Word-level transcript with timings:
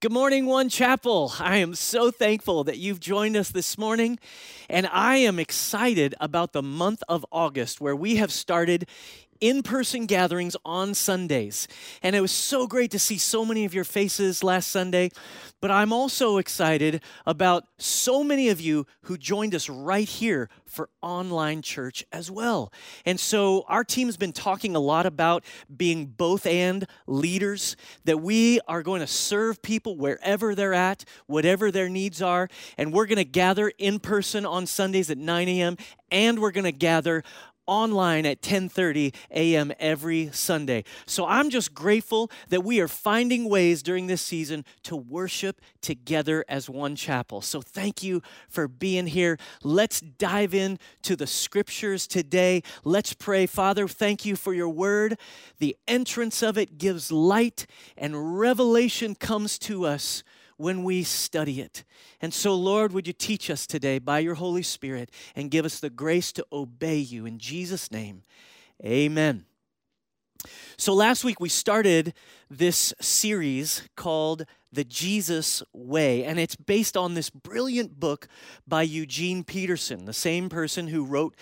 Good 0.00 0.12
morning, 0.12 0.46
One 0.46 0.70
Chapel. 0.70 1.34
I 1.38 1.58
am 1.58 1.74
so 1.74 2.10
thankful 2.10 2.64
that 2.64 2.78
you've 2.78 3.00
joined 3.00 3.36
us 3.36 3.50
this 3.50 3.76
morning, 3.76 4.18
and 4.66 4.88
I 4.90 5.16
am 5.16 5.38
excited 5.38 6.14
about 6.18 6.54
the 6.54 6.62
month 6.62 7.02
of 7.06 7.26
August 7.30 7.82
where 7.82 7.94
we 7.94 8.16
have 8.16 8.32
started 8.32 8.88
in 9.40 9.62
person 9.62 10.06
gatherings 10.06 10.56
on 10.64 10.94
Sundays. 10.94 11.68
And 12.02 12.14
it 12.14 12.20
was 12.20 12.32
so 12.32 12.66
great 12.66 12.90
to 12.92 12.98
see 12.98 13.18
so 13.18 13.44
many 13.44 13.64
of 13.64 13.74
your 13.74 13.84
faces 13.84 14.44
last 14.44 14.70
Sunday. 14.70 15.10
But 15.60 15.70
I'm 15.70 15.92
also 15.92 16.38
excited 16.38 17.02
about 17.26 17.66
so 17.78 18.24
many 18.24 18.48
of 18.48 18.60
you 18.60 18.86
who 19.02 19.18
joined 19.18 19.54
us 19.54 19.68
right 19.68 20.08
here 20.08 20.48
for 20.64 20.88
online 21.02 21.60
church 21.60 22.04
as 22.12 22.30
well. 22.30 22.72
And 23.04 23.20
so 23.20 23.64
our 23.68 23.84
team's 23.84 24.16
been 24.16 24.32
talking 24.32 24.74
a 24.74 24.80
lot 24.80 25.04
about 25.04 25.44
being 25.74 26.06
both 26.06 26.46
and 26.46 26.86
leaders, 27.06 27.76
that 28.04 28.18
we 28.18 28.60
are 28.68 28.82
going 28.82 29.00
to 29.00 29.06
serve 29.06 29.60
people 29.60 29.96
wherever 29.96 30.54
they're 30.54 30.72
at, 30.72 31.04
whatever 31.26 31.70
their 31.70 31.88
needs 31.88 32.22
are. 32.22 32.48
And 32.78 32.92
we're 32.92 33.06
going 33.06 33.16
to 33.16 33.24
gather 33.24 33.70
in 33.78 33.98
person 33.98 34.46
on 34.46 34.66
Sundays 34.66 35.10
at 35.10 35.18
9 35.18 35.48
a.m. 35.48 35.76
And 36.10 36.38
we're 36.38 36.52
going 36.52 36.64
to 36.64 36.72
gather 36.72 37.22
online 37.70 38.26
at 38.26 38.42
10:30 38.42 39.14
a.m. 39.30 39.72
every 39.78 40.28
Sunday. 40.32 40.82
So 41.06 41.24
I'm 41.24 41.50
just 41.50 41.72
grateful 41.72 42.30
that 42.48 42.64
we 42.64 42.80
are 42.80 42.88
finding 42.88 43.48
ways 43.48 43.82
during 43.82 44.08
this 44.08 44.20
season 44.20 44.64
to 44.82 44.96
worship 44.96 45.60
together 45.80 46.44
as 46.48 46.68
one 46.68 46.96
chapel. 46.96 47.40
So 47.40 47.62
thank 47.62 48.02
you 48.02 48.22
for 48.48 48.66
being 48.66 49.06
here. 49.06 49.38
Let's 49.62 50.00
dive 50.00 50.52
in 50.52 50.78
to 51.02 51.14
the 51.14 51.28
scriptures 51.28 52.08
today. 52.08 52.62
Let's 52.82 53.14
pray. 53.14 53.46
Father, 53.46 53.86
thank 53.86 54.24
you 54.24 54.34
for 54.34 54.52
your 54.52 54.68
word. 54.68 55.16
The 55.58 55.76
entrance 55.86 56.42
of 56.42 56.58
it 56.58 56.76
gives 56.76 57.12
light 57.12 57.66
and 57.96 58.40
revelation 58.40 59.14
comes 59.14 59.58
to 59.60 59.86
us 59.86 60.24
when 60.60 60.84
we 60.84 61.02
study 61.02 61.62
it. 61.62 61.84
And 62.20 62.34
so, 62.34 62.54
Lord, 62.54 62.92
would 62.92 63.06
you 63.06 63.14
teach 63.14 63.48
us 63.48 63.66
today 63.66 63.98
by 63.98 64.18
your 64.18 64.34
Holy 64.34 64.62
Spirit 64.62 65.10
and 65.34 65.50
give 65.50 65.64
us 65.64 65.80
the 65.80 65.88
grace 65.88 66.32
to 66.32 66.44
obey 66.52 66.98
you. 66.98 67.24
In 67.24 67.38
Jesus' 67.38 67.90
name, 67.90 68.24
amen. 68.84 69.46
So, 70.76 70.92
last 70.92 71.24
week 71.24 71.40
we 71.40 71.48
started 71.48 72.12
this 72.50 72.92
series 73.00 73.88
called 73.96 74.44
The 74.72 74.84
Jesus 74.84 75.62
Way, 75.72 76.24
and 76.24 76.38
it's 76.38 76.56
based 76.56 76.96
on 76.96 77.14
this 77.14 77.28
brilliant 77.28 77.98
book 77.98 78.28
by 78.66 78.82
Eugene 78.82 79.42
Peterson, 79.42 80.04
the 80.04 80.12
same 80.12 80.48
person 80.48 80.88
who 80.88 81.04
wrote 81.04 81.36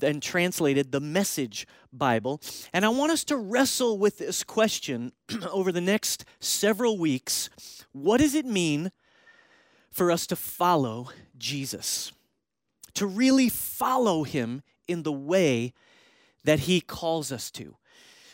and 0.00 0.22
translated 0.22 0.90
the 0.90 1.00
Message 1.00 1.66
Bible. 1.92 2.40
And 2.72 2.84
I 2.84 2.88
want 2.88 3.12
us 3.12 3.24
to 3.24 3.36
wrestle 3.36 3.98
with 3.98 4.18
this 4.18 4.42
question 4.42 5.12
over 5.52 5.70
the 5.70 5.80
next 5.80 6.24
several 6.40 6.98
weeks 6.98 7.50
what 7.92 8.18
does 8.18 8.34
it 8.34 8.46
mean 8.46 8.90
for 9.90 10.10
us 10.10 10.26
to 10.28 10.36
follow 10.36 11.10
Jesus? 11.36 12.12
To 12.94 13.06
really 13.06 13.48
follow 13.48 14.24
him 14.24 14.62
in 14.88 15.02
the 15.02 15.12
way 15.12 15.74
that 16.44 16.60
he 16.60 16.80
calls 16.80 17.30
us 17.30 17.50
to. 17.52 17.76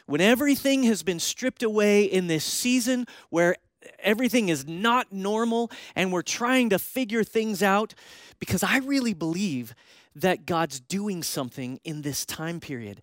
When 0.06 0.20
everything 0.20 0.84
has 0.84 1.02
been 1.02 1.20
stripped 1.20 1.62
away 1.62 2.04
in 2.04 2.28
this 2.28 2.44
season 2.44 3.06
where 3.28 3.56
everything 3.98 4.48
is 4.48 4.66
not 4.66 5.12
normal 5.12 5.70
and 5.96 6.12
we're 6.12 6.22
trying 6.22 6.70
to 6.70 6.78
figure 6.78 7.24
things 7.24 7.62
out, 7.62 7.94
because 8.38 8.62
I 8.62 8.78
really 8.78 9.14
believe 9.14 9.74
that 10.14 10.46
God's 10.46 10.80
doing 10.80 11.22
something 11.22 11.78
in 11.84 12.02
this 12.02 12.26
time 12.26 12.58
period. 12.58 13.00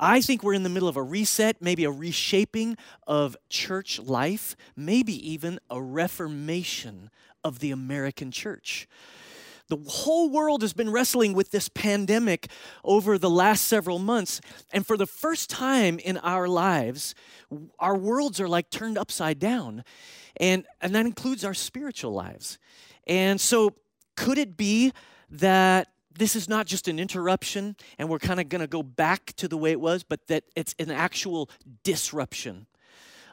I 0.00 0.22
think 0.22 0.42
we're 0.42 0.54
in 0.54 0.62
the 0.62 0.68
middle 0.70 0.88
of 0.88 0.96
a 0.96 1.02
reset, 1.02 1.60
maybe 1.60 1.84
a 1.84 1.90
reshaping 1.90 2.76
of 3.06 3.36
church 3.50 4.00
life, 4.00 4.56
maybe 4.74 5.14
even 5.30 5.58
a 5.68 5.82
reformation 5.82 7.10
of 7.42 7.58
the 7.58 7.70
American 7.70 8.30
church. 8.30 8.88
The 9.68 9.78
whole 9.88 10.28
world 10.28 10.62
has 10.62 10.72
been 10.72 10.90
wrestling 10.90 11.32
with 11.32 11.50
this 11.50 11.68
pandemic 11.68 12.48
over 12.84 13.16
the 13.16 13.30
last 13.30 13.64
several 13.64 13.98
months. 13.98 14.40
And 14.72 14.86
for 14.86 14.96
the 14.96 15.06
first 15.06 15.48
time 15.48 15.98
in 15.98 16.18
our 16.18 16.48
lives, 16.48 17.14
our 17.78 17.96
worlds 17.96 18.40
are 18.40 18.48
like 18.48 18.68
turned 18.70 18.98
upside 18.98 19.38
down. 19.38 19.84
And, 20.36 20.66
and 20.82 20.94
that 20.94 21.06
includes 21.06 21.44
our 21.44 21.54
spiritual 21.54 22.12
lives. 22.12 22.58
And 23.06 23.40
so, 23.40 23.74
could 24.16 24.38
it 24.38 24.56
be 24.56 24.92
that 25.30 25.88
this 26.16 26.36
is 26.36 26.48
not 26.48 26.66
just 26.66 26.86
an 26.86 26.98
interruption 26.98 27.74
and 27.98 28.08
we're 28.08 28.20
kind 28.20 28.38
of 28.38 28.48
going 28.48 28.60
to 28.60 28.68
go 28.68 28.82
back 28.82 29.32
to 29.36 29.48
the 29.48 29.56
way 29.56 29.72
it 29.72 29.80
was, 29.80 30.04
but 30.04 30.26
that 30.28 30.44
it's 30.54 30.74
an 30.78 30.90
actual 30.90 31.50
disruption 31.82 32.66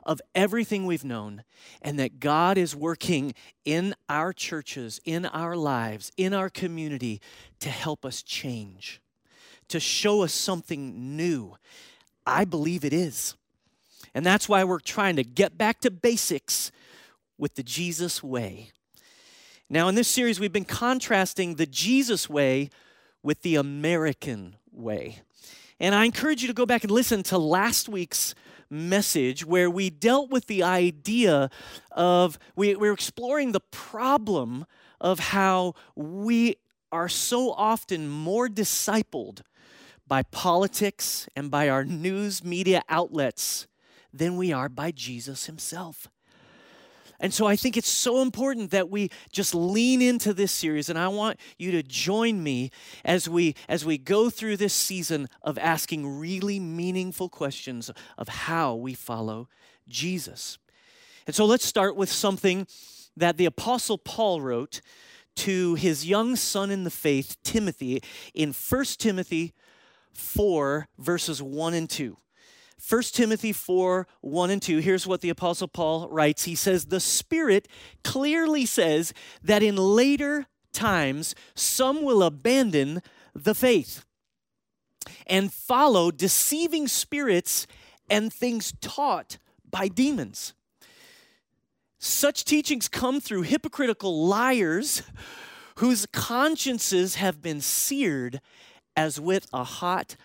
of 0.04 0.22
everything 0.34 0.86
we've 0.86 1.04
known, 1.04 1.44
and 1.82 2.00
that 2.00 2.20
God 2.20 2.58
is 2.58 2.76
working 2.76 3.34
in 3.66 3.96
our 4.10 4.34
churches, 4.34 5.00
in 5.06 5.26
our 5.26 5.56
lives, 5.56 6.12
in 6.18 6.34
our 6.34 6.50
community 6.50 7.22
to 7.60 7.70
help 7.70 8.06
us 8.06 8.24
change, 8.24 9.02
to 9.68 9.80
show 9.80 10.24
us 10.24 10.34
something 10.34 11.16
new. 11.16 11.56
I 12.26 12.46
believe 12.46 12.86
it 12.86 12.94
is. 12.94 13.36
And 14.14 14.26
that's 14.26 14.50
why 14.50 14.64
we're 14.64 14.80
trying 14.80 15.16
to 15.16 15.24
get 15.24 15.58
back 15.58 15.80
to 15.82 15.92
basics 15.92 16.72
with 17.38 17.56
the 17.56 17.64
Jesus 17.64 18.22
way. 18.22 18.72
Now, 19.70 19.88
in 19.88 19.96
this 19.96 20.08
series, 20.08 20.40
we've 20.40 20.52
been 20.52 20.66
contrasting 20.66 21.56
the 21.56 21.66
Jesus 21.66 22.30
way 22.30 22.70
with 23.24 23.42
the 23.42 23.56
American 23.56 24.58
way. 24.72 25.20
And 25.80 25.96
I 25.96 26.06
encourage 26.06 26.42
you 26.42 26.48
to 26.48 26.54
go 26.54 26.66
back 26.66 26.84
and 26.84 26.92
listen 26.92 27.24
to 27.24 27.38
last 27.38 27.88
week's 27.88 28.36
message 28.72 29.46
where 29.46 29.70
we 29.70 29.90
dealt 29.90 30.32
with 30.32 30.48
the 30.48 30.64
idea 30.64 31.50
of, 31.92 32.40
we, 32.56 32.76
we're 32.76 32.94
exploring 32.94 33.52
the 33.52 33.59
problem 33.59 34.66
of 35.00 35.20
how 35.20 35.76
we 35.96 36.56
are 36.92 37.09
so 37.09 37.52
often 37.52 38.09
more 38.09 38.48
discipled 38.48 39.42
by 40.08 40.24
politics 40.24 41.28
and 41.36 41.50
by 41.50 41.70
our 41.70 41.86
news 41.86 42.44
media 42.44 42.82
outlets 42.90 43.68
than 44.14 44.36
we 44.36 44.52
are 44.52 44.68
by 44.68 44.92
Jesus 44.92 45.46
himself. 45.46 46.09
And 47.22 47.32
so 47.32 47.46
I 47.46 47.56
think 47.56 47.78
it's 47.78 47.88
so 47.88 48.24
important 48.24 48.72
that 48.72 48.90
we 48.90 49.09
just 49.32 49.54
lean 49.54 50.02
into 50.02 50.34
this 50.34 50.52
series 50.52 50.90
and 50.90 50.98
I 50.98 51.08
want 51.08 51.40
you 51.59 51.72
to 51.72 51.84
join 51.84 52.42
me 52.42 52.72
as 53.06 53.30
we 53.30 53.56
as 53.70 53.86
we 53.86 54.00
go 54.00 54.32
through 54.32 54.58
this 54.58 54.74
season 54.74 55.30
of 55.44 55.59
asking 55.59 56.20
really 56.20 56.59
meaningful 56.59 57.30
questions 57.30 57.92
of 58.18 58.28
how 58.28 58.74
we 58.74 58.96
follow 58.96 59.48
Jesus. 59.88 60.58
And 61.28 61.36
so 61.36 61.46
let's 61.46 61.66
start 61.66 61.96
with 61.96 62.12
something 62.12 62.66
that 63.16 63.38
the 63.38 63.46
apostle 63.46 64.00
Paul 64.00 64.42
wrote 64.42 64.82
to 65.36 65.76
his 65.76 66.08
young 66.08 66.36
son 66.36 66.72
in 66.72 66.84
the 66.84 66.90
faith 66.90 67.38
Timothy 67.44 68.02
in 68.34 68.52
1 68.52 68.84
Timothy 68.98 69.53
4 70.14 70.88
verses 70.98 71.40
1 71.40 71.76
and 71.76 71.88
2. 71.88 72.18
1 72.88 73.02
Timothy 73.14 73.53
4 73.53 74.08
1 74.22 74.50
and 74.50 74.62
2, 74.62 74.80
here's 74.80 75.06
what 75.06 75.22
the 75.22 75.30
Apostle 75.30 75.68
Paul 75.68 76.08
writes. 76.09 76.46
He 76.46 76.56
says, 76.56 76.86
The 76.86 77.00
Spirit 77.00 77.68
clearly 78.03 78.66
says 78.66 79.14
that 79.44 79.62
in 79.62 79.75
later 79.75 80.47
times 80.74 81.36
some 81.53 82.02
will 82.03 82.24
abandon 82.24 83.02
the 83.36 83.53
faith 83.53 84.06
and 85.28 85.53
follow 85.53 86.12
deceiving 86.12 86.88
spirits 86.88 87.68
and 88.09 88.34
things 88.34 88.74
taught 88.81 89.38
by 89.70 89.88
demons. 89.88 90.53
Such 92.00 92.46
teachings 92.46 92.88
come 92.88 93.22
through 93.22 93.44
hypocritical 93.44 94.26
liars 94.26 95.03
whose 95.76 96.06
consciences 96.08 97.16
have 97.16 97.41
been 97.41 97.61
seared 97.61 98.41
as 98.96 99.20
with 99.20 99.47
a 99.53 99.64
hot 99.64 100.16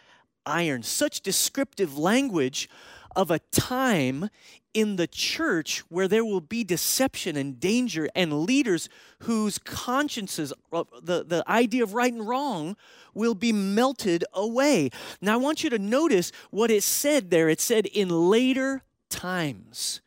iron. 0.47 0.83
Such 0.83 1.21
descriptive 1.21 1.99
language 1.99 2.69
of 3.15 3.31
a 3.31 3.41
time 3.51 4.29
in 4.75 4.97
the 4.97 5.07
church 5.07 5.83
where 5.89 6.07
there 6.07 6.25
will 6.25 6.43
be 6.43 6.63
deception 6.63 7.35
and 7.35 7.59
danger 7.59 8.09
and 8.15 8.43
leaders 8.43 8.91
whose 9.21 9.57
consciences, 9.59 10.53
uh, 10.71 10.85
the, 11.03 11.25
the 11.25 11.43
idea 11.49 11.83
of 11.83 11.95
right 11.95 12.13
and 12.13 12.29
wrong, 12.29 12.77
will 13.15 13.35
be 13.35 13.53
melted 13.53 14.23
away. 14.35 14.91
Now, 15.23 15.33
I 15.35 15.37
want 15.39 15.65
you 15.65 15.71
to 15.71 15.79
notice 15.79 16.31
what 16.51 16.71
it 16.71 16.83
said 16.83 17.31
there. 17.31 17.49
It 17.49 17.61
said, 17.61 17.87
in 17.87 18.11
later 18.11 18.83
times, 19.09 20.03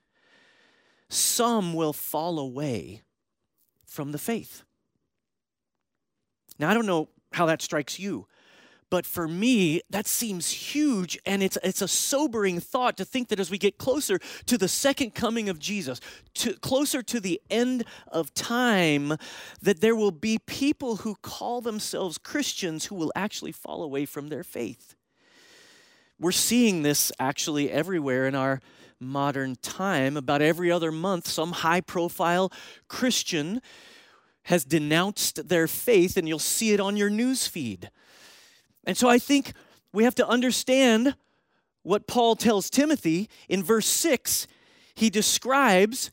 some 1.10 1.74
will 1.74 1.94
fall 1.94 2.38
away 2.38 3.02
from 3.88 4.12
the 4.12 4.20
faith. 4.20 4.64
Now, 6.60 6.70
I 6.70 6.76
don't 6.76 6.86
know 6.86 7.10
how 7.34 7.48
that 7.48 7.64
strikes 7.64 7.98
you. 7.98 8.28
But 8.90 9.06
for 9.06 9.28
me, 9.28 9.82
that 9.90 10.08
seems 10.08 10.50
huge, 10.50 11.20
and 11.26 11.44
it's, 11.44 11.58
it's 11.64 11.82
a 11.82 11.88
sobering 11.88 12.60
thought 12.60 12.98
to 12.98 13.06
think 13.06 13.28
that 13.28 13.40
as 13.40 13.52
we 13.52 13.60
get 13.60 13.78
closer 13.78 14.20
to 14.48 14.58
the 14.58 14.68
second 14.68 15.14
coming 15.14 15.48
of 15.48 15.60
Jesus, 15.60 16.00
to, 16.36 16.54
closer 16.54 17.04
to 17.04 17.20
the 17.20 17.40
end 17.52 17.86
of 18.08 18.34
time, 18.34 19.16
that 19.62 19.82
there 19.82 19.96
will 19.96 20.12
be 20.12 20.40
people 20.40 20.98
who 20.98 21.16
call 21.22 21.62
themselves 21.62 22.18
Christians 22.18 22.86
who 22.86 22.96
will 22.96 23.12
actually 23.16 23.52
fall 23.52 23.84
away 23.84 24.06
from 24.06 24.30
their 24.30 24.44
faith. 24.44 24.96
We're 26.20 26.32
seeing 26.32 26.82
this 26.82 27.12
actually 27.20 27.72
everywhere 27.72 28.28
in 28.28 28.34
our 28.34 28.60
modern 29.00 29.56
time, 29.62 30.18
about 30.18 30.42
every 30.42 30.72
other 30.72 30.92
month, 30.92 31.28
some 31.28 31.52
high 31.54 31.82
profile 31.82 32.52
Christian 32.88 33.62
has 34.44 34.66
denounced 34.66 35.48
their 35.48 35.68
faith, 35.68 36.18
and 36.18 36.28
you'll 36.28 36.40
see 36.40 36.74
it 36.74 36.80
on 36.80 36.98
your 36.98 37.10
news 37.10 37.48
feed. 37.48 37.92
And 38.86 38.98
so 38.98 39.10
I 39.10 39.20
think 39.20 39.54
we 39.94 40.04
have 40.04 40.16
to 40.16 40.28
understand 40.28 41.16
what 41.84 42.08
Paul 42.08 42.36
tells 42.36 42.70
Timothy 42.70 43.30
in 43.48 43.64
verse 43.64 43.88
6. 43.88 44.48
He 44.96 45.10
describes 45.10 46.12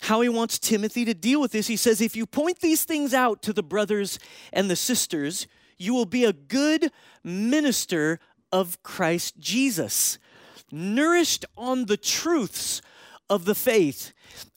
how 0.00 0.20
he 0.20 0.28
wants 0.28 0.58
Timothy 0.58 1.04
to 1.04 1.14
deal 1.14 1.40
with 1.40 1.52
this. 1.52 1.68
He 1.68 1.76
says, 1.76 2.00
If 2.00 2.16
you 2.16 2.26
point 2.26 2.60
these 2.60 2.84
things 2.84 3.14
out 3.14 3.42
to 3.42 3.52
the 3.52 3.62
brothers 3.62 4.18
and 4.52 4.68
the 4.68 4.76
sisters, 4.76 5.46
you 5.78 5.94
will 5.94 6.06
be 6.06 6.24
a 6.24 6.32
good 6.32 6.90
minister 7.22 8.18
of 8.50 8.82
Christ 8.82 9.38
Jesus, 9.38 10.18
nourished 10.70 11.44
on 11.56 11.86
the 11.86 11.96
truths 11.96 12.82
of 13.30 13.44
the 13.44 13.54
faith 13.54 14.12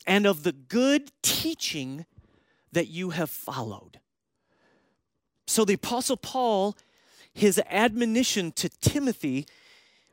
and 0.06 0.26
of 0.26 0.44
the 0.44 0.52
good 0.52 1.12
teaching 1.22 2.06
that 2.72 2.88
you 2.88 3.12
have 3.12 3.30
followed. 3.30 4.00
So 5.48 5.64
the 5.64 5.76
Apostle 5.76 6.18
Paul, 6.18 6.76
his 7.36 7.62
admonition 7.70 8.52
to 8.54 8.70
Timothy 8.82 9.46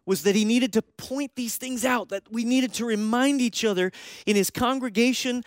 was 0.04 0.24
that 0.24 0.34
he 0.34 0.44
needed 0.44 0.72
to 0.72 0.82
point 0.82 1.36
these 1.36 1.56
things 1.56 1.84
out, 1.84 2.08
that 2.08 2.24
we 2.30 2.44
needed 2.44 2.74
to 2.74 2.84
remind 2.84 3.40
each 3.40 3.64
other 3.64 3.92
in 4.26 4.34
his 4.34 4.50
congregation 4.50 5.44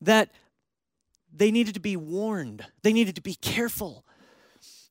that 0.00 0.30
they 1.34 1.50
needed 1.50 1.74
to 1.74 1.80
be 1.80 1.96
warned, 1.96 2.64
they 2.82 2.92
needed 2.92 3.16
to 3.16 3.20
be 3.20 3.34
careful, 3.34 4.04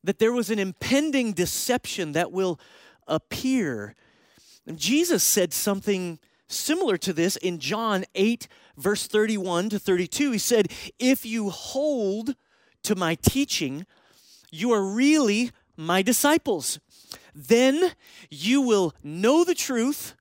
that 0.04 0.20
there 0.20 0.34
was 0.34 0.50
an 0.50 0.60
impending 0.60 1.32
deception 1.32 2.12
that 2.12 2.32
will 2.32 2.60
appear. 3.08 3.96
And 4.68 4.78
Jesus 4.78 5.24
said 5.24 5.54
something 5.54 6.20
similar 6.48 6.98
to 6.98 7.14
this 7.14 7.38
in 7.38 7.60
John 7.60 8.04
8, 8.14 8.48
verse 8.78 9.08
31 9.08 9.70
to 9.70 9.80
32. 9.80 10.32
He 10.32 10.38
said, 10.38 10.72
If 11.00 11.26
you 11.26 11.50
hold 11.50 12.36
to 12.84 12.96
my 12.96 13.16
teaching, 13.16 13.86
you 14.52 14.72
are 14.72 14.84
really 14.84 15.52
my 15.78 16.02
disciples. 16.02 16.80
Then 17.34 17.92
you 18.30 18.62
will 18.62 18.94
know 19.04 19.44
the 19.44 19.56
truth, 19.56 20.16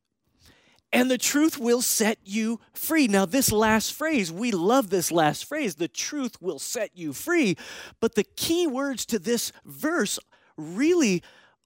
and 0.93 1.11
the 1.11 1.19
truth 1.19 1.59
will 1.59 1.83
set 1.83 2.19
you 2.25 2.61
free. 2.73 3.09
Now, 3.09 3.27
this 3.27 3.51
last 3.51 3.93
phrase, 3.93 4.31
we 4.31 4.53
love 4.53 4.91
this 4.91 5.11
last 5.11 5.45
phrase 5.45 5.75
the 5.75 5.89
truth 5.89 6.41
will 6.41 6.59
set 6.59 6.91
you 6.97 7.12
free. 7.12 7.56
But 8.01 8.15
the 8.15 8.25
key 8.25 8.67
words 8.67 9.05
to 9.06 9.19
this 9.19 9.53
verse 9.65 10.19
really 10.56 11.23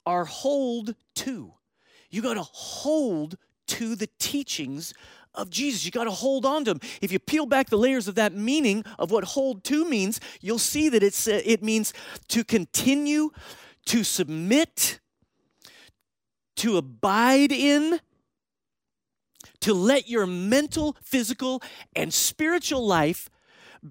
are 0.06 0.24
hold 0.24 0.94
to. 1.16 1.52
You 2.10 2.22
got 2.22 2.34
to 2.34 2.42
hold 2.42 3.36
to 3.68 3.94
the 3.94 4.08
teachings 4.18 4.94
of 5.34 5.50
Jesus. 5.50 5.84
You 5.84 5.90
got 5.90 6.04
to 6.04 6.10
hold 6.10 6.46
on 6.46 6.64
to 6.64 6.74
them. 6.74 6.80
If 7.00 7.12
you 7.12 7.18
peel 7.18 7.46
back 7.46 7.68
the 7.68 7.76
layers 7.76 8.08
of 8.08 8.14
that 8.16 8.32
meaning 8.32 8.84
of 8.98 9.10
what 9.10 9.24
hold 9.24 9.64
to 9.64 9.84
means, 9.84 10.20
you'll 10.40 10.58
see 10.58 10.88
that 10.88 11.02
it's, 11.02 11.28
uh, 11.28 11.40
it 11.44 11.62
means 11.62 11.92
to 12.28 12.44
continue, 12.44 13.30
to 13.88 14.04
submit, 14.04 15.00
to 16.56 16.76
abide 16.76 17.52
in, 17.52 18.00
to 19.60 19.72
let 19.74 20.08
your 20.08 20.26
mental, 20.26 20.94
physical, 21.02 21.62
and 21.96 22.12
spiritual 22.12 22.86
life 22.86 23.30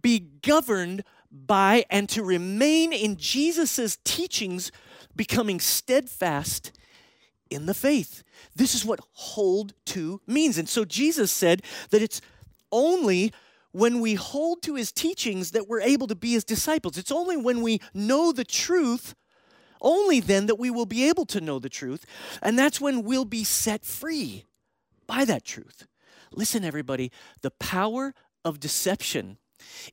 be 0.02 0.20
governed 0.20 1.04
by 1.32 1.84
and 1.90 2.08
to 2.10 2.24
remain 2.24 2.94
in 2.94 3.18
Jesus' 3.18 3.98
teachings, 4.04 4.72
becoming 5.16 5.60
steadfast 5.60 6.72
in 7.50 7.66
the 7.66 7.74
faith. 7.74 8.24
This 8.56 8.76
is 8.76 8.86
what 8.86 9.00
hold 9.14 9.74
to 9.88 10.22
means. 10.28 10.60
And 10.60 10.70
so 10.70 10.86
Jesus 10.86 11.32
said 11.32 11.64
that 11.90 12.04
it's 12.04 12.22
only 12.72 13.34
when 13.72 14.00
we 14.00 14.14
hold 14.14 14.62
to 14.64 14.76
his 14.76 14.92
teachings 14.92 15.52
that 15.52 15.68
we're 15.68 15.82
able 15.82 16.08
to 16.08 16.16
be 16.16 16.34
his 16.34 16.44
disciples. 16.44 16.98
It's 16.98 17.12
only 17.12 17.36
when 17.36 17.62
we 17.62 17.82
know 17.94 18.32
the 18.32 18.46
truth 18.46 19.16
only 19.82 20.20
then 20.20 20.46
that 20.48 20.60
we 20.60 20.70
will 20.70 20.86
be 20.86 21.08
able 21.08 21.26
to 21.28 21.42
know 21.42 21.60
the 21.60 21.70
truth, 21.70 22.06
and 22.42 22.58
that's 22.58 22.82
when 22.82 23.04
we'll 23.04 23.26
be 23.26 23.44
set 23.44 23.84
free 23.84 24.46
by 25.06 25.26
that 25.26 25.46
truth. 25.46 25.88
Listen, 26.32 26.64
everybody, 26.64 27.12
the 27.42 27.52
power 27.52 28.14
of 28.44 28.60
deception 28.60 29.38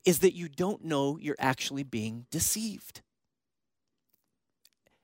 is 0.04 0.20
that 0.20 0.34
you 0.34 0.48
don't 0.48 0.84
know 0.84 1.19
you're 1.19 1.36
actually 1.38 1.82
being 1.82 2.26
deceived. 2.31 3.00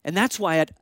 And 0.05 0.17
that's 0.17 0.39
why 0.39 0.59
at 0.59 0.73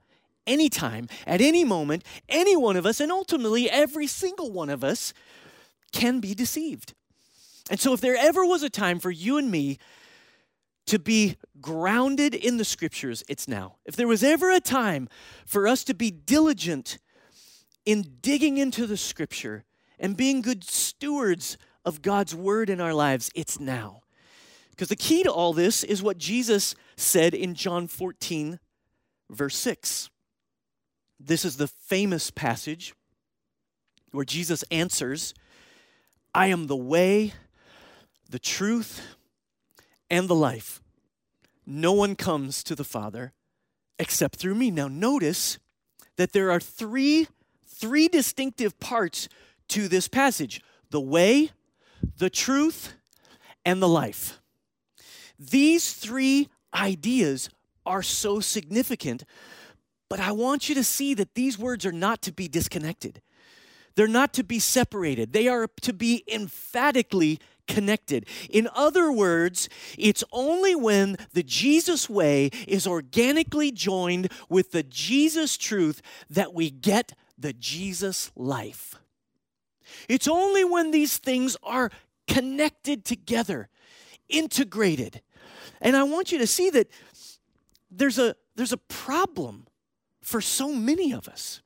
any 0.46 0.68
time, 0.68 1.08
at 1.26 1.40
any 1.40 1.64
moment, 1.64 2.04
any 2.28 2.56
one 2.56 2.76
of 2.76 2.86
us, 2.86 3.00
and 3.00 3.12
ultimately 3.12 3.70
every 3.70 4.06
single 4.06 4.50
one 4.50 4.70
of 4.70 4.82
us, 4.82 5.12
can 5.92 6.20
be 6.20 6.34
deceived. 6.34 6.94
And 7.70 7.78
so, 7.78 7.92
if 7.92 8.00
there 8.00 8.16
ever 8.16 8.44
was 8.44 8.62
a 8.62 8.70
time 8.70 8.98
for 8.98 9.10
you 9.10 9.36
and 9.36 9.50
me 9.50 9.78
to 10.88 10.98
be 10.98 11.36
grounded 11.60 12.34
in 12.34 12.56
the 12.56 12.64
scriptures, 12.64 13.22
it's 13.28 13.46
now. 13.46 13.76
If 13.84 13.96
there 13.96 14.08
was 14.08 14.24
ever 14.24 14.50
a 14.50 14.60
time 14.60 15.08
for 15.46 15.68
us 15.68 15.84
to 15.84 15.94
be 15.94 16.10
diligent 16.10 16.98
in 17.84 18.16
digging 18.20 18.58
into 18.58 18.86
the 18.86 18.96
scripture 18.96 19.64
and 19.98 20.16
being 20.16 20.42
good 20.42 20.64
stewards 20.64 21.58
of 21.84 22.02
God's 22.02 22.34
word 22.34 22.70
in 22.70 22.80
our 22.80 22.94
lives, 22.94 23.30
it's 23.34 23.60
now. 23.60 24.00
Because 24.70 24.88
the 24.88 24.96
key 24.96 25.22
to 25.22 25.32
all 25.32 25.52
this 25.52 25.84
is 25.84 26.02
what 26.02 26.18
Jesus 26.18 26.74
said 26.96 27.34
in 27.34 27.54
John 27.54 27.86
14, 27.86 28.58
verse 29.30 29.56
6. 29.56 30.08
This 31.20 31.44
is 31.44 31.56
the 31.56 31.66
famous 31.66 32.30
passage 32.30 32.94
where 34.12 34.24
Jesus 34.24 34.64
answers, 34.70 35.34
I 36.34 36.46
am 36.46 36.66
the 36.66 36.76
way, 36.76 37.32
the 38.30 38.38
truth, 38.38 39.17
and 40.10 40.28
the 40.28 40.34
life. 40.34 40.80
No 41.66 41.92
one 41.92 42.16
comes 42.16 42.62
to 42.64 42.74
the 42.74 42.84
Father 42.84 43.32
except 43.98 44.36
through 44.36 44.54
me. 44.54 44.70
Now 44.70 44.88
notice 44.88 45.58
that 46.16 46.32
there 46.32 46.50
are 46.50 46.60
three 46.60 47.26
three 47.66 48.08
distinctive 48.08 48.78
parts 48.80 49.28
to 49.68 49.86
this 49.86 50.08
passage. 50.08 50.60
The 50.90 51.00
way, 51.00 51.50
the 52.18 52.30
truth, 52.30 52.94
and 53.64 53.80
the 53.80 53.88
life. 53.88 54.40
These 55.38 55.92
three 55.92 56.48
ideas 56.74 57.50
are 57.86 58.02
so 58.02 58.40
significant, 58.40 59.24
but 60.08 60.18
I 60.18 60.32
want 60.32 60.68
you 60.68 60.74
to 60.74 60.82
see 60.82 61.14
that 61.14 61.34
these 61.34 61.58
words 61.58 61.86
are 61.86 61.92
not 61.92 62.22
to 62.22 62.32
be 62.32 62.48
disconnected. 62.48 63.20
They're 63.94 64.08
not 64.08 64.32
to 64.34 64.44
be 64.44 64.58
separated. 64.58 65.32
They 65.32 65.48
are 65.48 65.68
to 65.82 65.92
be 65.92 66.24
emphatically 66.26 67.38
connected. 67.68 68.26
In 68.50 68.68
other 68.74 69.12
words, 69.12 69.68
it's 69.96 70.24
only 70.32 70.74
when 70.74 71.16
the 71.32 71.44
Jesus 71.44 72.10
way 72.10 72.50
is 72.66 72.86
organically 72.86 73.70
joined 73.70 74.32
with 74.48 74.72
the 74.72 74.82
Jesus 74.82 75.56
truth 75.56 76.02
that 76.28 76.52
we 76.52 76.70
get 76.70 77.12
the 77.38 77.52
Jesus 77.52 78.32
life. 78.34 78.96
It's 80.08 80.26
only 80.26 80.64
when 80.64 80.90
these 80.90 81.18
things 81.18 81.56
are 81.62 81.90
connected 82.26 83.04
together, 83.04 83.68
integrated. 84.28 85.22
And 85.80 85.96
I 85.96 86.02
want 86.02 86.32
you 86.32 86.38
to 86.38 86.46
see 86.46 86.70
that 86.70 86.90
there's 87.90 88.18
a 88.18 88.34
there's 88.56 88.72
a 88.72 88.78
problem 88.78 89.66
for 90.20 90.40
so 90.40 90.74
many 90.74 91.12
of 91.12 91.28
us. 91.28 91.60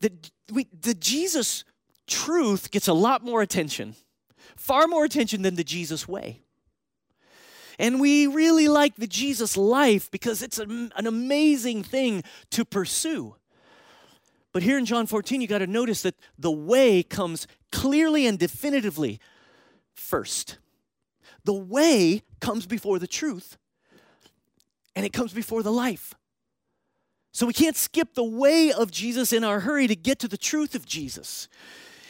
That 0.00 0.30
we, 0.52 0.68
the 0.80 0.94
Jesus 0.94 1.64
truth 2.06 2.70
gets 2.70 2.88
a 2.88 2.92
lot 2.92 3.24
more 3.24 3.42
attention, 3.42 3.96
far 4.56 4.86
more 4.86 5.04
attention 5.04 5.42
than 5.42 5.56
the 5.56 5.64
Jesus 5.64 6.06
way. 6.08 6.40
And 7.78 8.00
we 8.00 8.26
really 8.26 8.68
like 8.68 8.96
the 8.96 9.06
Jesus 9.06 9.56
life 9.56 10.10
because 10.10 10.42
it's 10.42 10.58
an 10.58 10.92
amazing 10.96 11.82
thing 11.82 12.22
to 12.50 12.64
pursue. 12.64 13.34
But 14.52 14.62
here 14.62 14.78
in 14.78 14.86
John 14.86 15.06
14, 15.06 15.40
you 15.40 15.48
got 15.48 15.58
to 15.58 15.66
notice 15.66 16.02
that 16.02 16.14
the 16.38 16.52
way 16.52 17.02
comes 17.02 17.48
clearly 17.72 18.26
and 18.26 18.38
definitively 18.38 19.18
first. 19.92 20.58
The 21.44 21.52
way 21.52 22.22
comes 22.40 22.64
before 22.66 23.00
the 23.00 23.08
truth, 23.08 23.58
and 24.94 25.04
it 25.04 25.12
comes 25.12 25.32
before 25.32 25.62
the 25.62 25.72
life. 25.72 26.14
So 27.32 27.46
we 27.46 27.52
can't 27.52 27.76
skip 27.76 28.14
the 28.14 28.22
way 28.22 28.70
of 28.72 28.92
Jesus 28.92 29.32
in 29.32 29.42
our 29.42 29.60
hurry 29.60 29.88
to 29.88 29.96
get 29.96 30.20
to 30.20 30.28
the 30.28 30.38
truth 30.38 30.76
of 30.76 30.86
Jesus 30.86 31.48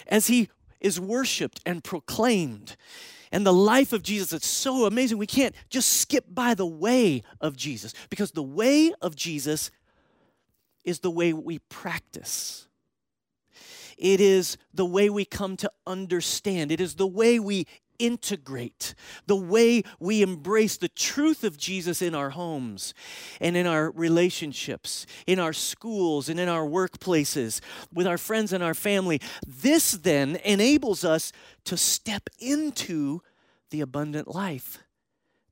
as 0.07 0.27
he 0.27 0.49
is 0.81 1.01
worshiped 1.01 1.61
and 1.65 1.83
proclaimed. 1.83 2.77
And 3.33 3.45
the 3.45 3.53
life 3.53 3.93
of 3.93 4.03
Jesus, 4.03 4.33
it's 4.33 4.47
so 4.47 4.87
amazing. 4.87 5.19
We 5.19 5.27
can't 5.27 5.55
just 5.69 5.93
skip 6.01 6.27
by 6.29 6.55
the 6.55 6.67
way 6.67 7.23
of 7.41 7.57
Jesus 7.57 7.93
because 8.09 8.31
the 8.31 8.43
way 8.43 8.93
of 9.01 9.17
Jesus 9.17 9.71
is 10.85 11.01
the 11.01 11.11
way 11.11 11.33
we 11.33 11.59
practice. 11.59 12.69
It 13.97 14.21
is 14.21 14.57
the 14.73 14.85
way 14.85 15.09
we 15.09 15.25
come 15.25 15.57
to 15.59 15.71
understand. 15.87 16.71
It 16.71 16.81
is 16.81 16.95
the 16.95 17.07
way 17.07 17.39
we 17.39 17.67
integrate, 17.99 18.95
the 19.27 19.37
way 19.37 19.83
we 19.99 20.23
embrace 20.23 20.77
the 20.77 20.89
truth 20.89 21.45
of 21.45 21.57
Jesus 21.57 22.03
in 22.03 22.15
our 22.15 22.31
homes 22.31 22.95
and 23.41 23.57
in 23.57 23.67
our 23.67 23.91
relationships, 23.91 25.07
in 25.27 25.39
our 25.39 25.53
schools 25.53 26.29
and 26.29 26.39
in 26.39 26.49
our 26.49 26.67
workplaces, 26.67 27.61
with 27.93 28.07
our 28.07 28.19
friends 28.19 28.53
and 28.53 28.63
our 28.63 28.75
family. 28.75 29.21
This 29.47 29.93
then 29.93 30.37
enables 30.45 31.05
us 31.05 31.33
to 31.65 31.77
step 31.77 32.29
into 32.39 33.21
the 33.71 33.81
abundant 33.81 34.35
life 34.35 34.79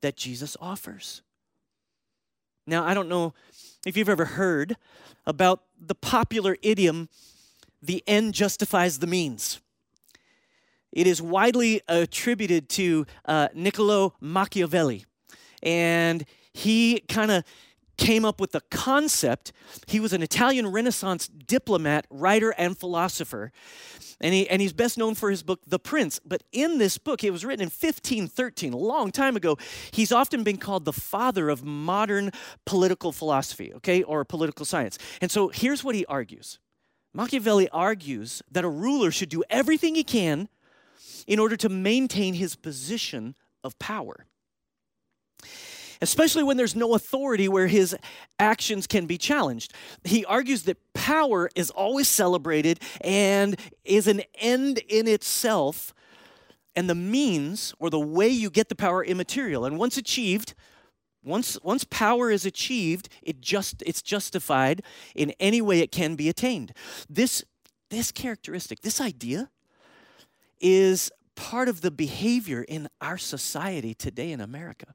that 0.01 0.17
Jesus 0.17 0.57
offers. 0.61 1.23
Now, 2.67 2.85
I 2.85 2.95
don't 2.95 3.09
know 3.09 3.35
if 3.87 3.97
you've 3.97 4.09
ever 4.09 4.25
heard 4.25 4.77
about 5.27 5.63
the 5.81 5.95
popular 5.95 6.57
idiom, 6.63 7.09
the 7.81 8.05
end 8.07 8.35
justifies 8.35 8.99
the 8.99 9.07
means. 9.07 9.61
It 10.93 11.07
is 11.07 11.23
widely 11.23 11.81
attributed 11.89 12.69
to 12.71 13.07
uh, 13.25 13.49
Niccolo 13.55 14.15
Machiavelli. 14.21 15.05
And 15.63 16.25
he 16.53 17.01
kind 17.09 17.31
of 17.31 17.45
came 17.97 18.25
up 18.25 18.41
with 18.41 18.53
the 18.53 18.61
concept. 18.71 19.53
He 19.87 20.01
was 20.01 20.13
an 20.13 20.23
Italian 20.23 20.67
Renaissance 20.67 21.29
diplomat, 21.29 22.07
writer, 22.11 22.51
and 22.59 22.77
philosopher. 22.77 23.53
And, 24.21 24.35
he, 24.35 24.49
and 24.49 24.63
he's 24.63 24.73
best 24.73 24.99
known 24.99 25.15
for 25.15 25.31
his 25.31 25.43
book, 25.43 25.61
The 25.67 25.79
Prince. 25.79 26.21
But 26.25 26.43
in 26.53 26.79
this 26.79 26.99
book, 26.99 27.25
it 27.25 27.31
was 27.31 27.45
written 27.45 27.63
in 27.63 27.67
1513, 27.67 28.73
a 28.73 28.77
long 28.77 29.11
time 29.11 29.37
ago. 29.37 29.57
He's 29.91 30.13
often 30.13 30.43
been 30.43 30.59
called 30.59 30.85
the 30.85 30.93
father 30.93 31.49
of 31.49 31.65
modern 31.65 32.31
political 32.65 33.13
philosophy, 33.13 33.73
okay, 33.75 34.03
or 34.03 34.25
political 34.25 34.65
science. 34.65 34.99
And 35.21 35.31
so 35.31 35.49
here's 35.49 35.85
what 35.85 35.95
he 35.95 36.05
argues 36.07 36.59
Machiavelli 37.15 37.69
argues 37.71 38.43
that 38.51 38.65
a 38.65 38.69
ruler 38.69 39.11
should 39.11 39.29
do 39.29 39.45
everything 39.51 39.95
he 39.95 40.05
can 40.05 40.49
in 41.27 41.39
order 41.39 41.57
to 41.57 41.69
maintain 41.69 42.35
his 42.35 42.57
position 42.57 43.35
of 43.65 43.79
power. 43.79 44.27
Especially 46.01 46.43
when 46.43 46.57
there's 46.57 46.75
no 46.75 46.95
authority 46.95 47.49
where 47.49 47.69
his 47.69 47.97
actions 48.41 48.89
can 48.89 49.07
be 49.07 49.17
challenged. 49.17 49.73
He 50.03 50.25
argues 50.25 50.65
that 50.65 50.79
power 50.95 51.49
is 51.55 51.71
always 51.71 52.09
celebrated 52.09 52.81
and 53.03 53.57
is 53.85 54.09
an 54.09 54.23
end 54.35 54.79
in 54.89 55.07
itself, 55.07 55.95
and 56.75 56.91
the 56.91 56.95
means 56.97 57.73
or 57.79 57.89
the 57.89 58.01
way 58.01 58.29
you 58.29 58.51
get 58.51 58.69
the 58.69 58.75
power 58.75 59.05
immaterial. 59.05 59.65
And 59.65 59.79
once 59.79 59.97
achieved, 59.97 60.55
once, 61.23 61.57
once 61.63 61.85
power 61.85 62.31
is 62.31 62.45
achieved, 62.45 63.09
it 63.23 63.41
just, 63.41 63.83
it's 63.87 64.03
justified 64.03 64.83
in 65.15 65.33
any 65.39 65.61
way 65.61 65.79
it 65.79 65.93
can 65.93 66.17
be 66.17 66.29
attained. 66.29 66.73
This, 67.09 67.45
this 67.91 68.11
characteristic, 68.11 68.81
this 68.81 69.01
idea, 69.01 69.51
is 70.63 71.11
part 71.35 71.69
of 71.69 71.81
the 71.81 71.91
behavior 71.91 72.63
in 72.63 72.89
our 73.01 73.19
society 73.19 73.93
today 73.95 74.33
in 74.33 74.41
America. 74.41 74.95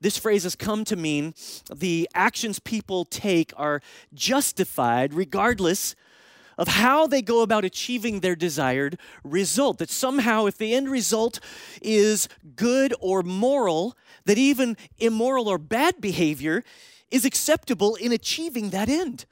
This 0.00 0.18
phrase 0.18 0.42
has 0.42 0.56
come 0.56 0.84
to 0.86 0.96
mean 0.96 1.34
the 1.74 2.08
actions 2.14 2.58
people 2.58 3.04
take 3.04 3.52
are 3.56 3.80
justified 4.12 5.14
regardless 5.14 5.94
of 6.58 6.68
how 6.68 7.06
they 7.06 7.22
go 7.22 7.42
about 7.42 7.64
achieving 7.64 8.20
their 8.20 8.36
desired 8.36 8.98
result. 9.22 9.78
That 9.78 9.90
somehow, 9.90 10.46
if 10.46 10.58
the 10.58 10.74
end 10.74 10.88
result 10.88 11.40
is 11.82 12.28
good 12.54 12.94
or 13.00 13.22
moral, 13.22 13.96
that 14.26 14.38
even 14.38 14.76
immoral 14.98 15.48
or 15.48 15.58
bad 15.58 16.00
behavior 16.00 16.62
is 17.10 17.24
acceptable 17.24 17.94
in 17.96 18.12
achieving 18.12 18.70
that 18.70 18.88
end. 18.88 19.26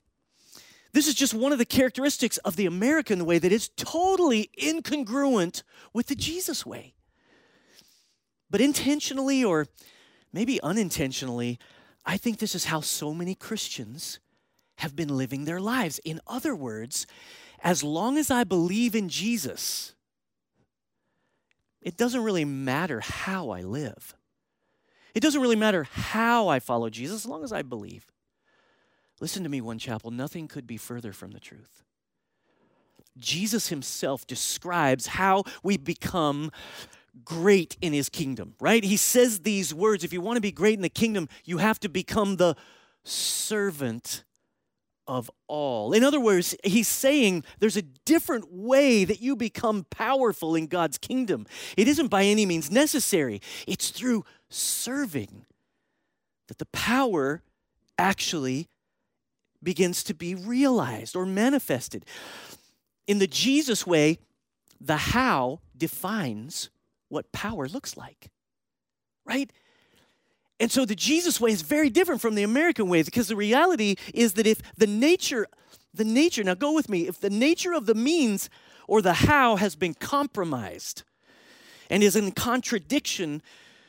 This 0.93 1.09
is 1.09 1.15
just 1.15 1.33
one 1.33 1.53
of 1.53 1.59
the 1.59 1.65
characteristics 1.65 2.37
of 2.39 2.57
the 2.57 2.67
American 2.67 3.25
way 3.25 3.39
that 3.39 3.53
is 3.53 3.71
totally 3.77 4.51
incongruent 4.61 5.63
with 5.93 6.09
the 6.09 6.15
Jesus 6.15 6.67
way. 6.67 6.95
But 8.51 8.61
intentionally 8.61 9.43
or 9.43 9.67
maybe 10.33 10.61
unintentionally, 10.63 11.59
I 12.05 12.19
think 12.19 12.39
this 12.39 12.55
is 12.55 12.67
how 12.67 12.81
so 12.81 13.15
many 13.15 13.35
Christians 13.35 14.19
have 14.77 14.95
been 14.95 15.17
living 15.17 15.45
their 15.45 15.61
lives. 15.61 15.99
In 16.05 16.21
other 16.27 16.55
words, 16.55 17.07
as 17.63 17.83
long 17.83 18.19
as 18.19 18.31
I 18.31 18.45
believe 18.45 18.95
in 18.95 19.09
Jesus, 19.09 19.95
it 21.81 21.97
doesn't 21.97 22.23
really 22.23 22.45
matter 22.45 23.01
how 23.01 23.51
I 23.51 23.63
live. 23.63 24.15
It 25.15 25.21
doesn't 25.21 25.41
really 25.41 25.57
matter 25.57 25.85
how 25.85 26.49
I 26.49 26.59
follow 26.59 26.91
Jesus 26.91 27.23
as 27.25 27.27
long 27.27 27.45
as 27.45 27.53
I 27.53 27.63
believe. 27.63 28.12
Listen 29.23 29.45
to 29.45 29.49
me, 29.49 29.61
One 29.61 29.79
Chapel, 29.79 30.11
nothing 30.11 30.49
could 30.49 30.67
be 30.67 30.77
further 30.77 31.13
from 31.13 31.31
the 31.31 31.39
truth. 31.39 31.85
Jesus 33.17 33.69
himself 33.69 34.27
describes 34.27 35.07
how 35.07 35.45
we 35.63 35.77
become 35.77 36.51
great 37.25 37.77
in 37.81 37.93
his 37.93 38.09
kingdom, 38.09 38.57
right? 38.59 38.83
He 38.83 38.97
says 38.97 39.41
these 39.41 39.73
words 39.73 40.03
if 40.03 40.13
you 40.13 40.21
want 40.21 40.39
to 40.39 40.41
be 40.41 40.51
great 40.51 40.75
in 40.75 40.83
the 40.83 40.89
kingdom, 40.89 41.29
you 41.45 41.59
have 41.59 41.79
to 41.81 41.89
become 41.89 42.35
the 42.35 42.57
servant 43.05 44.25
of 45.07 45.31
all. 45.47 45.93
In 45.93 46.03
other 46.03 46.19
words, 46.19 46.57
he's 46.65 46.89
saying 46.89 47.45
there's 47.61 47.77
a 47.77 47.83
different 47.83 48.53
way 48.53 49.05
that 49.05 49.21
you 49.21 49.37
become 49.37 49.87
powerful 49.89 50.57
in 50.57 50.67
God's 50.67 50.99
kingdom. 50.99 51.47
It 51.77 51.87
isn't 51.87 52.09
by 52.09 52.25
any 52.25 52.45
means 52.45 52.73
necessary, 52.73 53.41
it's 53.69 53.91
through 53.91 54.25
serving 54.49 55.47
that 56.49 56.59
the 56.59 56.67
power 56.67 57.45
actually 57.97 58.69
begins 59.63 60.03
to 60.05 60.15
be 60.15 60.35
realized 60.35 61.17
or 61.17 61.27
manifested. 61.27 62.05
In 63.07 63.19
the 63.19 63.27
Jesus 63.27 63.87
way, 63.87 64.19
the 64.81 64.97
how 64.97 65.61
defines 65.77 66.71
what 67.09 67.31
power 67.33 67.69
looks 67.69 67.97
like, 67.97 68.31
right? 69.25 69.51
And 70.59 70.71
so 70.71 70.85
the 70.85 70.95
Jesus 70.95 71.41
way 71.41 71.51
is 71.51 71.63
very 71.63 71.91
different 71.91 72.21
from 72.21 72.35
the 72.35 72.43
American 72.43 72.89
way 72.89 73.03
because 73.03 73.29
the 73.29 73.37
reality 73.37 73.97
is 74.15 74.35
that 74.35 74.47
if 74.47 74.63
the 74.77 74.87
nature, 74.87 75.47
the 75.93 76.05
nature, 76.05 76.45
now 76.45 76.55
go 76.55 76.73
with 76.73 76.89
me, 76.89 77.09
if 77.09 77.21
the 77.21 77.31
nature 77.31 77.73
of 77.73 77.87
the 77.87 77.95
means 77.95 78.49
or 78.87 79.03
the 79.03 79.13
how 79.13 79.57
has 79.57 79.77
been 79.77 79.95
compromised 79.95 81.03
and 81.91 82.03
is 82.03 82.17
in 82.17 82.33
contradiction 82.33 83.43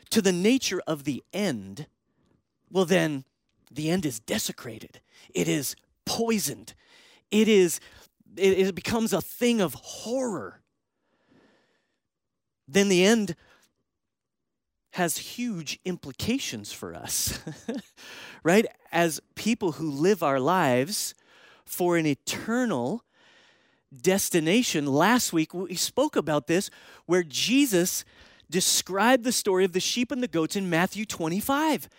to 0.10 0.22
the 0.22 0.32
nature 0.32 0.82
of 0.86 1.04
the 1.04 1.24
end, 1.32 1.88
well, 2.72 2.86
then 2.86 3.24
the 3.76 3.90
end 3.90 4.06
is 4.06 4.20
desecrated 4.20 5.02
it 5.34 5.48
is 5.48 5.76
poisoned. 6.06 6.74
It 7.32 7.48
is 7.48 7.80
it, 8.36 8.60
it 8.60 8.76
becomes 8.76 9.14
a 9.14 9.22
thing 9.22 9.62
of 9.62 9.74
horror. 9.76 10.62
Then 12.68 12.90
the 12.90 13.06
end 13.06 13.36
has 14.94 15.18
huge 15.18 15.80
implications 15.86 16.72
for 16.72 16.96
us, 16.96 17.40
right? 18.44 18.66
As 18.92 19.20
people 19.36 19.74
who 19.74 19.90
live 19.90 20.24
our 20.24 20.40
lives 20.40 21.14
for 21.66 21.98
an 21.98 22.06
eternal 22.06 23.04
destination. 24.02 24.86
Last 24.86 25.34
week, 25.34 25.54
we 25.54 25.76
spoke 25.76 26.16
about 26.16 26.48
this, 26.48 26.70
where 27.06 27.24
Jesus 27.24 28.06
described 28.54 29.24
the 29.24 29.32
story 29.32 29.66
of 29.66 29.74
the 29.74 29.80
sheep 29.80 30.12
and 30.12 30.22
the 30.22 30.28
goats 30.28 30.56
in 30.56 30.70
Matthew 30.70 31.06
25. 31.06 31.90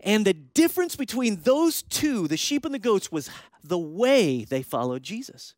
And 0.00 0.26
the 0.26 0.34
difference 0.34 0.94
between 0.94 1.36
those 1.36 1.82
two, 1.82 2.28
the 2.28 2.36
sheep 2.36 2.66
and 2.66 2.74
the 2.74 2.78
goats, 2.78 3.10
was 3.10 3.30
the 3.64 3.78
way 3.78 4.44
they 4.44 4.62
followed 4.62 5.02
Jesus. 5.02 5.54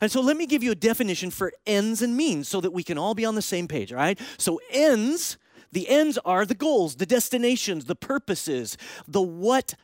And 0.00 0.10
so 0.10 0.22
let 0.22 0.38
me 0.38 0.46
give 0.46 0.62
you 0.62 0.72
a 0.72 0.76
definition 0.76 1.30
for 1.30 1.52
ends 1.66 2.00
and 2.00 2.16
means 2.16 2.48
so 2.48 2.62
that 2.62 2.72
we 2.72 2.82
can 2.82 2.96
all 2.96 3.14
be 3.14 3.26
on 3.26 3.34
the 3.34 3.42
same 3.42 3.68
page, 3.68 3.92
all 3.92 3.98
right? 3.98 4.18
So, 4.38 4.60
ends, 4.70 5.36
the 5.72 5.88
ends 5.90 6.18
are 6.24 6.46
the 6.46 6.54
goals, 6.54 6.96
the 6.96 7.06
destinations, 7.06 7.84
the 7.84 7.94
purposes, 7.94 8.78
the 9.06 9.20
what 9.20 9.74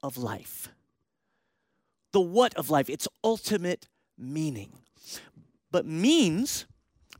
of 0.00 0.16
life. 0.16 0.68
The 2.12 2.20
what 2.20 2.54
of 2.54 2.70
life, 2.70 2.88
its 2.88 3.08
ultimate 3.24 3.88
meaning. 4.16 4.78
But 5.72 5.86
means 5.86 6.66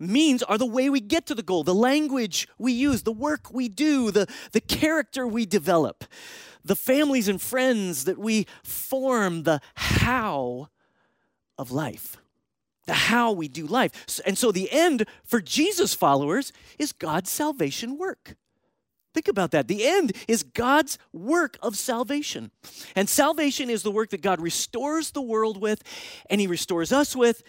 means 0.00 0.42
are 0.42 0.59
the 0.59 0.66
way 0.66 0.88
we 0.88 1.00
get 1.00 1.26
to 1.26 1.35
the 1.35 1.42
goal, 1.42 1.62
the 1.62 1.75
language 1.75 2.49
we 2.59 2.73
use, 2.73 3.02
the 3.02 3.12
work 3.12 3.52
we 3.52 3.69
do, 3.69 4.11
the, 4.11 4.26
the 4.52 4.61
character 4.61 5.26
we 5.26 5.47
develop, 5.47 6.04
the 6.64 6.76
families 6.76 7.28
and 7.28 7.40
friends 7.40 8.04
that 8.04 8.19
we 8.19 8.47
form, 8.64 9.42
the 9.42 9.61
how 9.75 10.69
of 11.59 11.71
life, 11.71 12.16
the 12.87 12.95
how 12.95 13.30
we 13.33 13.47
do 13.47 13.66
life. 13.66 14.21
And 14.25 14.37
so 14.37 14.50
the 14.50 14.71
end 14.73 15.04
for 15.23 15.40
Jesus 15.40 15.95
followers 15.95 16.52
is 16.78 16.92
God's 16.92 17.30
salvation 17.30 17.99
work. 17.99 18.37
Think 19.12 19.28
about 19.28 19.50
that. 19.50 19.66
The 19.66 19.85
end 19.85 20.12
is 20.28 20.42
God's 20.42 20.97
work 21.12 21.59
of 21.62 21.76
salvation. 21.76 22.52
And 22.95 23.09
salvation 23.09 23.69
is 23.69 23.83
the 23.83 23.90
work 23.90 24.11
that 24.11 24.23
God 24.23 24.40
restores 24.40 25.11
the 25.11 25.21
world 25.21 25.61
with, 25.61 25.83
and 26.28 26.40
He 26.40 26.47
restores 26.47 26.92
us 26.92 27.16
with, 27.16 27.42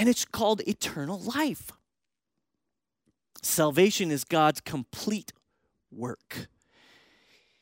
and 0.00 0.08
it's 0.08 0.24
called 0.24 0.62
eternal 0.66 1.20
life. 1.20 1.72
Salvation 3.42 4.10
is 4.10 4.24
God's 4.24 4.62
complete 4.62 5.34
work. 5.92 6.46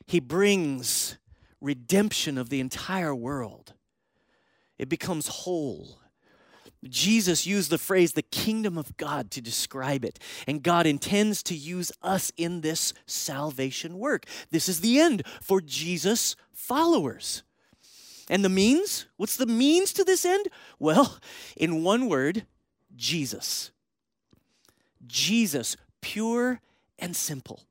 He 0.07 0.21
brings 0.21 1.19
redemption 1.61 2.39
of 2.39 2.49
the 2.49 2.61
entire 2.61 3.13
world. 3.13 3.75
It 4.79 4.89
becomes 4.89 5.27
whole. 5.27 5.99
Jesus 6.85 7.45
used 7.45 7.71
the 7.71 7.77
phrase 7.77 8.13
the 8.13 8.23
kingdom 8.23 8.79
of 8.79 8.97
God 8.97 9.33
to 9.33 9.41
describe 9.41 10.05
it. 10.05 10.21
And 10.47 10.63
God 10.63 10.87
intends 10.87 11.43
to 11.43 11.57
use 11.57 11.91
us 12.03 12.31
in 12.37 12.61
this 12.61 12.95
salvation 13.05 13.99
work. 13.99 14.27
This 14.53 14.69
is 14.69 14.81
the 14.81 15.01
end 15.01 15.27
for 15.43 15.61
Jesus' 15.61 16.37
followers. 16.53 17.43
And 18.31 18.45
the 18.45 18.49
means? 18.49 19.07
What's 19.17 19.37
the 19.37 19.47
means 19.47 19.93
to 19.95 20.05
this 20.05 20.25
end? 20.25 20.49
Well, 20.79 21.19
in 21.57 21.83
one 21.83 22.09
word, 22.09 22.45
Jesus. 22.95 23.71
Jesus, 25.07 25.77
pure 26.01 26.61
and 26.99 27.15
simple. 27.17 27.68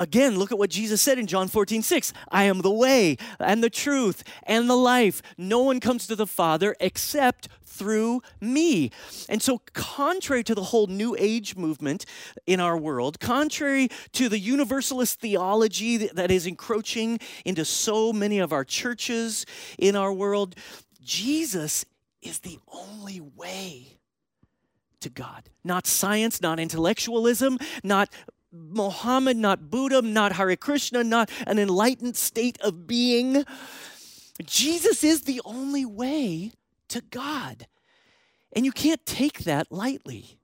Again, 0.00 0.38
look 0.38 0.50
at 0.50 0.58
what 0.58 0.70
Jesus 0.70 1.02
said 1.02 1.18
in 1.18 1.26
John 1.26 1.46
14, 1.46 1.82
6. 1.82 2.14
I 2.30 2.44
am 2.44 2.62
the 2.62 2.70
way 2.70 3.18
and 3.38 3.62
the 3.62 3.68
truth 3.68 4.24
and 4.44 4.68
the 4.68 4.76
life. 4.76 5.20
No 5.36 5.60
one 5.60 5.78
comes 5.78 6.06
to 6.06 6.16
the 6.16 6.26
Father 6.26 6.74
except 6.80 7.48
through 7.62 8.22
me. 8.40 8.90
And 9.28 9.42
so, 9.42 9.58
contrary 9.74 10.42
to 10.44 10.54
the 10.54 10.64
whole 10.64 10.86
New 10.86 11.14
Age 11.18 11.54
movement 11.54 12.06
in 12.46 12.60
our 12.60 12.78
world, 12.78 13.20
contrary 13.20 13.90
to 14.12 14.30
the 14.30 14.38
universalist 14.38 15.20
theology 15.20 15.98
that 15.98 16.30
is 16.30 16.46
encroaching 16.46 17.20
into 17.44 17.66
so 17.66 18.10
many 18.10 18.38
of 18.38 18.54
our 18.54 18.64
churches 18.64 19.44
in 19.78 19.96
our 19.96 20.12
world, 20.14 20.56
Jesus 21.02 21.84
is 22.22 22.38
the 22.38 22.58
only 22.68 23.20
way 23.20 23.98
to 25.00 25.10
God. 25.10 25.50
Not 25.62 25.86
science, 25.86 26.40
not 26.40 26.58
intellectualism, 26.58 27.58
not 27.82 28.10
Mohammed, 28.52 29.36
not 29.36 29.70
Buddha, 29.70 30.02
not 30.02 30.32
Hare 30.32 30.56
Krishna, 30.56 31.04
not 31.04 31.30
an 31.46 31.58
enlightened 31.58 32.16
state 32.16 32.60
of 32.60 32.86
being. 32.86 33.44
Jesus 34.44 35.04
is 35.04 35.22
the 35.22 35.40
only 35.44 35.84
way 35.84 36.52
to 36.88 37.00
God. 37.10 37.66
And 38.52 38.64
you 38.64 38.72
can't 38.72 39.04
take 39.06 39.44
that 39.44 39.70
lightly. 39.70 40.38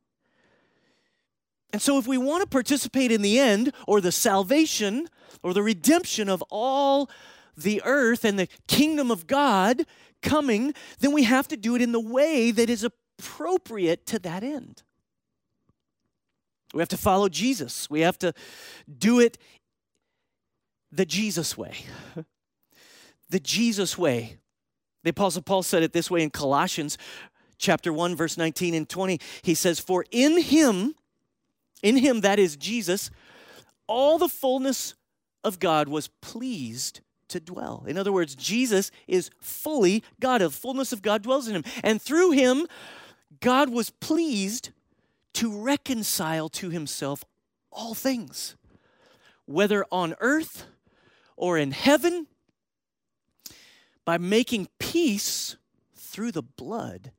And 1.73 1.83
so, 1.83 1.99
if 1.99 2.07
we 2.07 2.17
want 2.17 2.43
to 2.43 2.49
participate 2.49 3.11
in 3.11 3.23
the 3.23 3.39
end 3.39 3.73
or 3.87 4.01
the 4.01 4.13
salvation 4.13 5.09
or 5.43 5.53
the 5.53 5.63
redemption 5.63 6.29
of 6.29 6.43
all 6.49 7.11
the 7.57 7.83
earth 7.85 8.25
and 8.25 8.39
the 8.39 8.49
kingdom 8.67 9.11
of 9.11 9.27
God 9.27 9.85
coming, 10.23 10.75
then 11.01 11.13
we 11.13 11.25
have 11.25 11.49
to 11.49 11.57
do 11.57 11.75
it 11.75 11.83
in 11.83 11.93
the 11.93 12.01
way 12.01 12.51
that 12.51 12.71
is 12.71 12.85
appropriate 12.85 14.07
to 14.07 14.19
that 14.21 14.43
end. 14.43 14.83
We 16.77 16.83
have 16.83 16.89
to 16.91 16.99
follow 16.99 17.31
Jesus. 17.31 17.89
We 17.89 18.01
have 18.01 18.19
to 18.19 18.35
do 18.99 19.19
it 19.19 19.39
the 20.93 21.07
Jesus 21.07 21.57
way. 21.57 21.75
the 23.31 23.41
Jesus 23.41 23.97
way. 23.97 24.37
The 25.03 25.11
Apostle 25.11 25.41
Paul 25.41 25.63
said 25.63 25.83
it 25.83 25.95
this 25.95 26.11
way 26.11 26.23
in 26.23 26.29
Colossians 26.29 26.99
chapter 27.57 27.95
1, 27.95 28.15
verse 28.15 28.37
19 28.37 28.75
and 28.75 28.87
20. 28.87 29.19
He 29.41 29.55
says, 29.55 29.81
For 29.81 30.05
in 30.11 30.39
him, 30.43 30.95
in 31.83 31.97
him, 31.97 32.21
that 32.21 32.39
is 32.39 32.57
Jesus, 32.57 33.11
all 33.87 34.19
the 34.19 34.29
fullness 34.29 34.95
of 35.45 35.59
God 35.59 35.89
was 35.89 36.09
pleased 36.21 37.01
to 37.29 37.41
dwell. 37.41 37.85
In 37.89 37.97
other 37.97 38.13
words, 38.13 38.35
Jesus 38.35 38.91
is 39.09 39.31
fully 39.41 40.05
God. 40.21 40.43
The 40.43 40.51
fullness 40.51 40.93
of 40.93 41.01
God 41.01 41.23
dwells 41.23 41.49
in 41.49 41.55
him. 41.55 41.65
And 41.83 42.03
through 42.03 42.33
him, 42.33 42.67
God 43.41 43.71
was 43.71 43.89
pleased 43.89 44.73
to 45.37 45.53
reconcile 45.53 46.49
to 46.49 46.71
himself 46.71 47.23
all 47.71 47.93
things, 47.93 48.57
whether 49.45 49.85
on 49.93 50.15
earth 50.21 50.65
or 51.37 51.59
in 51.59 51.73
heaven, 51.73 52.27
by 54.07 54.17
making 54.17 54.67
peace 54.79 55.57
through 55.95 56.33
the 56.33 56.43
blood 56.43 57.13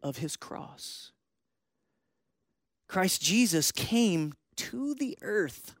of 0.00 0.18
his 0.18 0.36
cross. 0.36 1.10
Christ 2.86 3.20
Jesus 3.20 3.72
came 3.72 4.34
to 4.54 4.94
the 4.94 5.18
earth 5.20 5.74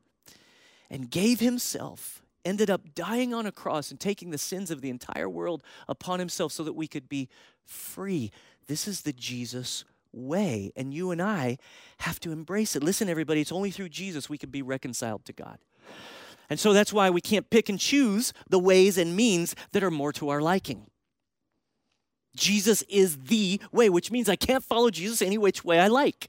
and 0.90 1.08
gave 1.08 1.38
himself, 1.38 2.22
ended 2.44 2.68
up 2.68 2.96
dying 2.96 3.32
on 3.32 3.46
a 3.46 3.52
cross 3.52 3.92
and 3.92 4.00
taking 4.00 4.30
the 4.30 4.38
sins 4.38 4.72
of 4.72 4.80
the 4.80 4.90
entire 4.90 5.28
world 5.28 5.62
upon 5.86 6.18
himself 6.18 6.50
so 6.50 6.64
that 6.64 6.72
we 6.72 6.88
could 6.88 7.08
be 7.08 7.28
free. 7.64 8.32
This 8.66 8.88
is 8.88 9.02
the 9.02 9.12
Jesus 9.12 9.84
way, 10.12 10.72
and 10.76 10.92
you 10.92 11.10
and 11.10 11.20
I 11.20 11.58
have 11.98 12.20
to 12.20 12.32
embrace 12.32 12.76
it. 12.76 12.82
Listen, 12.82 13.08
everybody, 13.08 13.40
it's 13.40 13.52
only 13.52 13.70
through 13.70 13.90
Jesus 13.90 14.28
we 14.28 14.38
can 14.38 14.50
be 14.50 14.62
reconciled 14.62 15.24
to 15.26 15.32
God. 15.32 15.58
And 16.48 16.58
so 16.58 16.72
that's 16.72 16.92
why 16.92 17.10
we 17.10 17.20
can't 17.20 17.48
pick 17.48 17.68
and 17.68 17.78
choose 17.78 18.32
the 18.48 18.58
ways 18.58 18.98
and 18.98 19.14
means 19.14 19.54
that 19.72 19.84
are 19.84 19.90
more 19.90 20.12
to 20.14 20.30
our 20.30 20.40
liking. 20.40 20.86
Jesus 22.34 22.82
is 22.82 23.16
the 23.16 23.60
way, 23.72 23.88
which 23.88 24.10
means 24.10 24.28
I 24.28 24.36
can't 24.36 24.64
follow 24.64 24.90
Jesus 24.90 25.22
any 25.22 25.38
which 25.38 25.64
way 25.64 25.78
I 25.78 25.86
like. 25.86 26.28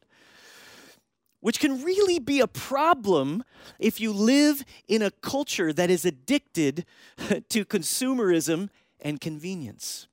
Which 1.40 1.60
can 1.60 1.84
really 1.84 2.20
be 2.20 2.40
a 2.40 2.48
problem 2.48 3.44
if 3.80 4.00
you 4.00 4.14
live 4.14 4.64
in 4.88 5.02
a 5.02 5.10
culture 5.10 5.74
that 5.74 5.90
is 5.90 6.06
addicted 6.06 6.86
to 7.50 7.66
consumerism 7.66 8.70
and 9.00 9.20
convenience. 9.20 10.08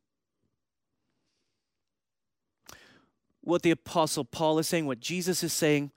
What 3.48 3.62
the 3.62 3.70
Apostle 3.70 4.24
Paul 4.24 4.58
is 4.58 4.68
saying, 4.68 4.86
what 4.86 5.00
Jesus 5.00 5.42
is 5.42 5.52
saying, 5.52 5.90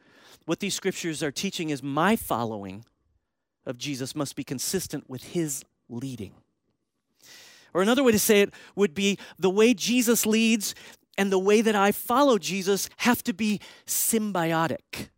what 0.46 0.62
these 0.62 0.74
scriptures 0.74 1.22
are 1.22 1.32
teaching 1.32 1.70
is 1.70 1.84
my 1.84 2.16
following 2.16 2.86
of 3.66 3.78
Jesus 3.78 4.16
must 4.16 4.36
be 4.36 4.44
consistent 4.44 5.10
with 5.10 5.24
his 5.24 5.64
leading. 5.90 6.34
Or 7.74 7.82
another 7.82 8.04
way 8.04 8.14
to 8.14 8.20
say 8.20 8.42
it 8.42 8.54
would 8.76 8.94
be 8.94 9.18
the 9.38 9.50
way 9.50 9.74
Jesus 9.74 10.26
leads 10.26 10.74
and 11.18 11.32
the 11.32 11.40
way 11.40 11.62
that 11.62 11.76
I 11.76 11.92
follow 11.92 12.38
Jesus 12.38 12.90
have 12.98 13.22
to 13.24 13.34
be 13.34 13.60
symbiotic. 13.86 15.10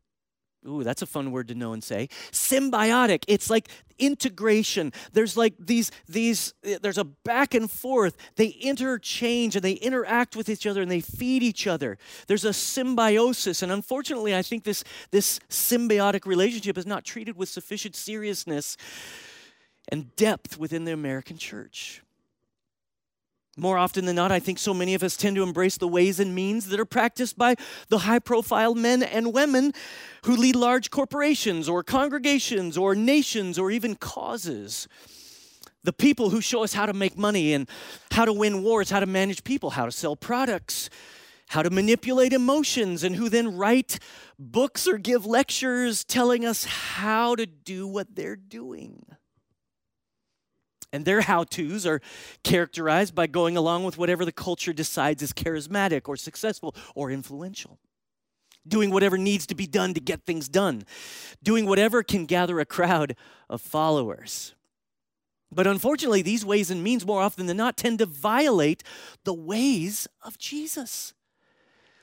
Ooh, 0.67 0.83
that's 0.83 1.01
a 1.01 1.05
fun 1.05 1.31
word 1.31 1.47
to 1.49 1.55
know 1.55 1.73
and 1.73 1.83
say. 1.83 2.07
Symbiotic. 2.31 3.23
It's 3.27 3.49
like 3.49 3.69
integration. 3.99 4.93
There's 5.11 5.35
like 5.35 5.53
these 5.59 5.91
these 6.07 6.53
eh, 6.63 6.77
there's 6.81 6.97
a 6.97 7.03
back 7.03 7.53
and 7.53 7.69
forth. 7.69 8.15
They 8.35 8.47
interchange 8.47 9.55
and 9.55 9.63
they 9.63 9.73
interact 9.73 10.35
with 10.35 10.49
each 10.49 10.65
other 10.65 10.81
and 10.81 10.91
they 10.91 11.01
feed 11.01 11.43
each 11.43 11.67
other. 11.67 11.97
There's 12.27 12.45
a 12.45 12.53
symbiosis 12.53 13.61
and 13.61 13.71
unfortunately 13.71 14.35
I 14.35 14.41
think 14.41 14.63
this 14.63 14.83
this 15.11 15.39
symbiotic 15.49 16.25
relationship 16.25 16.77
is 16.77 16.85
not 16.85 17.03
treated 17.03 17.35
with 17.35 17.49
sufficient 17.49 17.95
seriousness 17.95 18.77
and 19.89 20.15
depth 20.15 20.57
within 20.57 20.85
the 20.85 20.93
American 20.93 21.37
church. 21.37 22.02
More 23.55 23.77
often 23.77 24.05
than 24.05 24.15
not, 24.15 24.31
I 24.31 24.39
think 24.39 24.57
so 24.57 24.73
many 24.73 24.95
of 24.95 25.03
us 25.03 25.15
tend 25.15 25.35
to 25.35 25.43
embrace 25.43 25.77
the 25.77 25.87
ways 25.87 26.19
and 26.19 26.33
means 26.33 26.67
that 26.67 26.79
are 26.79 26.85
practiced 26.85 27.37
by 27.37 27.55
the 27.87 27.99
high 27.99 28.17
profile 28.17 28.73
men 28.73 29.03
and 29.03 29.31
women 29.31 29.73
who 30.25 30.35
lead 30.35 30.55
large 30.55 30.89
corporations 30.89 31.69
or 31.69 31.83
congregations 31.83 32.77
or 32.77 32.95
nations 32.95 33.59
or 33.59 33.69
even 33.69 33.95
causes. 33.95 34.87
The 35.83 35.93
people 35.93 36.31
who 36.31 36.41
show 36.41 36.63
us 36.63 36.73
how 36.73 36.87
to 36.87 36.93
make 36.93 37.15
money 37.15 37.53
and 37.53 37.69
how 38.09 38.25
to 38.25 38.33
win 38.33 38.63
wars, 38.63 38.89
how 38.89 39.01
to 39.01 39.05
manage 39.05 39.43
people, 39.43 39.71
how 39.71 39.85
to 39.85 39.91
sell 39.91 40.15
products, 40.15 40.89
how 41.49 41.61
to 41.61 41.69
manipulate 41.69 42.33
emotions, 42.33 43.03
and 43.03 43.15
who 43.15 43.29
then 43.29 43.55
write 43.55 43.99
books 44.39 44.87
or 44.87 44.97
give 44.97 45.27
lectures 45.27 46.03
telling 46.03 46.43
us 46.43 46.63
how 46.63 47.35
to 47.35 47.45
do 47.45 47.85
what 47.85 48.15
they're 48.15 48.35
doing. 48.35 49.05
And 50.93 51.05
their 51.05 51.21
how 51.21 51.43
to's 51.43 51.87
are 51.87 51.99
characterized 52.43 53.15
by 53.15 53.25
going 53.25 53.57
along 53.57 53.83
with 53.83 53.97
whatever 53.97 54.23
the 54.23 54.31
culture 54.31 54.71
decides 54.71 55.23
is 55.23 55.33
charismatic 55.33 56.07
or 56.07 56.15
successful 56.15 56.75
or 56.93 57.09
influential. 57.09 57.79
Doing 58.65 58.91
whatever 58.91 59.17
needs 59.17 59.47
to 59.47 59.55
be 59.55 59.65
done 59.65 59.95
to 59.95 59.99
get 59.99 60.23
things 60.23 60.47
done. 60.47 60.83
Doing 61.41 61.65
whatever 61.65 62.03
can 62.03 62.25
gather 62.25 62.59
a 62.59 62.65
crowd 62.65 63.15
of 63.49 63.59
followers. 63.59 64.53
But 65.51 65.67
unfortunately, 65.67 66.21
these 66.21 66.45
ways 66.45 66.71
and 66.71 66.83
means, 66.83 67.05
more 67.05 67.21
often 67.21 67.47
than 67.47 67.57
not, 67.57 67.75
tend 67.75 67.99
to 67.99 68.05
violate 68.05 68.83
the 69.23 69.33
ways 69.33 70.07
of 70.21 70.37
Jesus. 70.37 71.13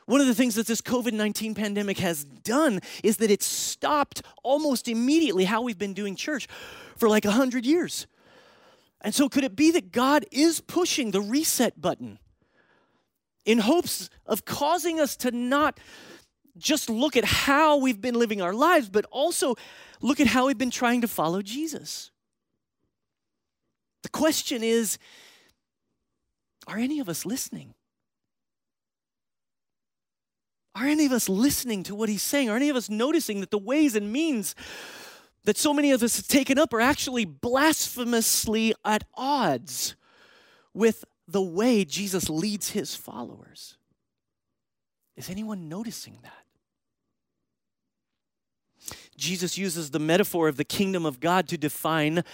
One 0.07 0.21
of 0.21 0.27
the 0.27 0.35
things 0.35 0.57
that 0.57 0.67
this 0.67 0.81
COVID 0.81 1.13
19 1.13 1.55
pandemic 1.55 1.99
has 1.99 2.25
done 2.25 2.81
is 3.05 3.19
that 3.19 3.31
it's 3.31 3.47
stopped 3.47 4.23
almost 4.43 4.89
immediately 4.89 5.45
how 5.45 5.63
we've 5.63 5.79
been 5.79 5.95
doing 5.95 6.17
church 6.17 6.49
for 6.97 7.09
like 7.09 7.25
100 7.25 7.65
years. 7.65 8.09
And 9.01 9.15
so, 9.15 9.29
could 9.29 9.45
it 9.45 9.57
be 9.57 9.71
that 9.73 9.93
God 9.93 10.27
is 10.31 10.61
pushing 10.61 11.11
the 11.11 11.21
reset 11.21 11.81
button 11.81 12.19
in 13.45 13.59
hopes 13.59 14.11
of 14.27 14.45
causing 14.45 15.01
us 15.01 15.17
to 15.17 15.31
not 15.31 15.81
just 16.59 16.91
look 16.91 17.17
at 17.17 17.25
how 17.25 17.79
we've 17.79 18.01
been 18.01 18.15
living 18.15 18.43
our 18.43 18.53
lives, 18.53 18.91
but 18.91 19.07
also 19.11 19.55
look 20.03 20.21
at 20.21 20.27
how 20.27 20.47
we've 20.47 20.59
been 20.59 20.71
trying 20.71 21.01
to 21.01 21.09
follow 21.09 21.41
Jesus? 21.41 22.11
The 24.03 24.11
question 24.11 24.63
is 24.63 24.99
are 26.67 26.77
any 26.77 27.01
of 27.01 27.09
us 27.09 27.25
listening? 27.25 27.75
Are 30.75 30.87
any 30.87 31.05
of 31.05 31.13
us 31.13 31.29
listening 31.29 31.83
to 31.85 31.95
what 31.95 32.09
he's 32.09 32.23
saying? 32.23 32.49
Are 32.49 32.57
any 32.57 32.69
of 32.69 32.77
us 32.77 32.89
noticing 32.89 33.41
that 33.41 33.51
the 33.51 33.59
ways 33.59 33.97
and 33.97 34.13
means 34.13 34.55
that 35.45 35.57
so 35.57 35.73
many 35.73 35.91
of 35.91 36.03
us 36.03 36.17
have 36.17 36.29
taken 36.29 36.59
up 36.59 36.73
are 36.73 36.81
actually 36.81 37.25
blasphemously 37.25 38.75
at 38.85 39.05
odds 39.15 39.97
with 40.75 41.05
the 41.27 41.43
way 41.43 41.85
Jesus 41.85 42.29
leads 42.29 42.71
his 42.71 42.95
followers. 42.95 43.77
Is 45.17 45.31
anyone 45.31 45.69
noticing 45.69 46.19
that? 46.23 46.33
Jesus 49.17 49.59
uses 49.59 49.91
the 49.91 49.99
metaphor 49.99 50.49
of 50.49 50.57
the 50.57 50.65
kingdom 50.65 51.05
of 51.05 51.21
God 51.21 51.47
to 51.49 51.59
define 51.59 52.25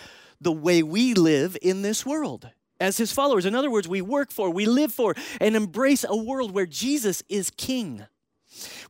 the 0.40 0.52
way 0.52 0.82
we 0.82 1.14
live 1.14 1.56
in 1.60 1.82
this 1.82 2.06
world 2.06 2.50
as 2.78 2.96
his 2.96 3.12
followers. 3.12 3.46
In 3.46 3.54
other 3.54 3.70
words, 3.70 3.88
we 3.88 4.02
work 4.02 4.30
for, 4.30 4.50
we 4.50 4.66
live 4.66 4.92
for, 4.92 5.14
and 5.40 5.56
embrace 5.56 6.04
a 6.08 6.16
world 6.16 6.52
where 6.52 6.66
Jesus 6.66 7.22
is 7.28 7.50
king. 7.50 8.06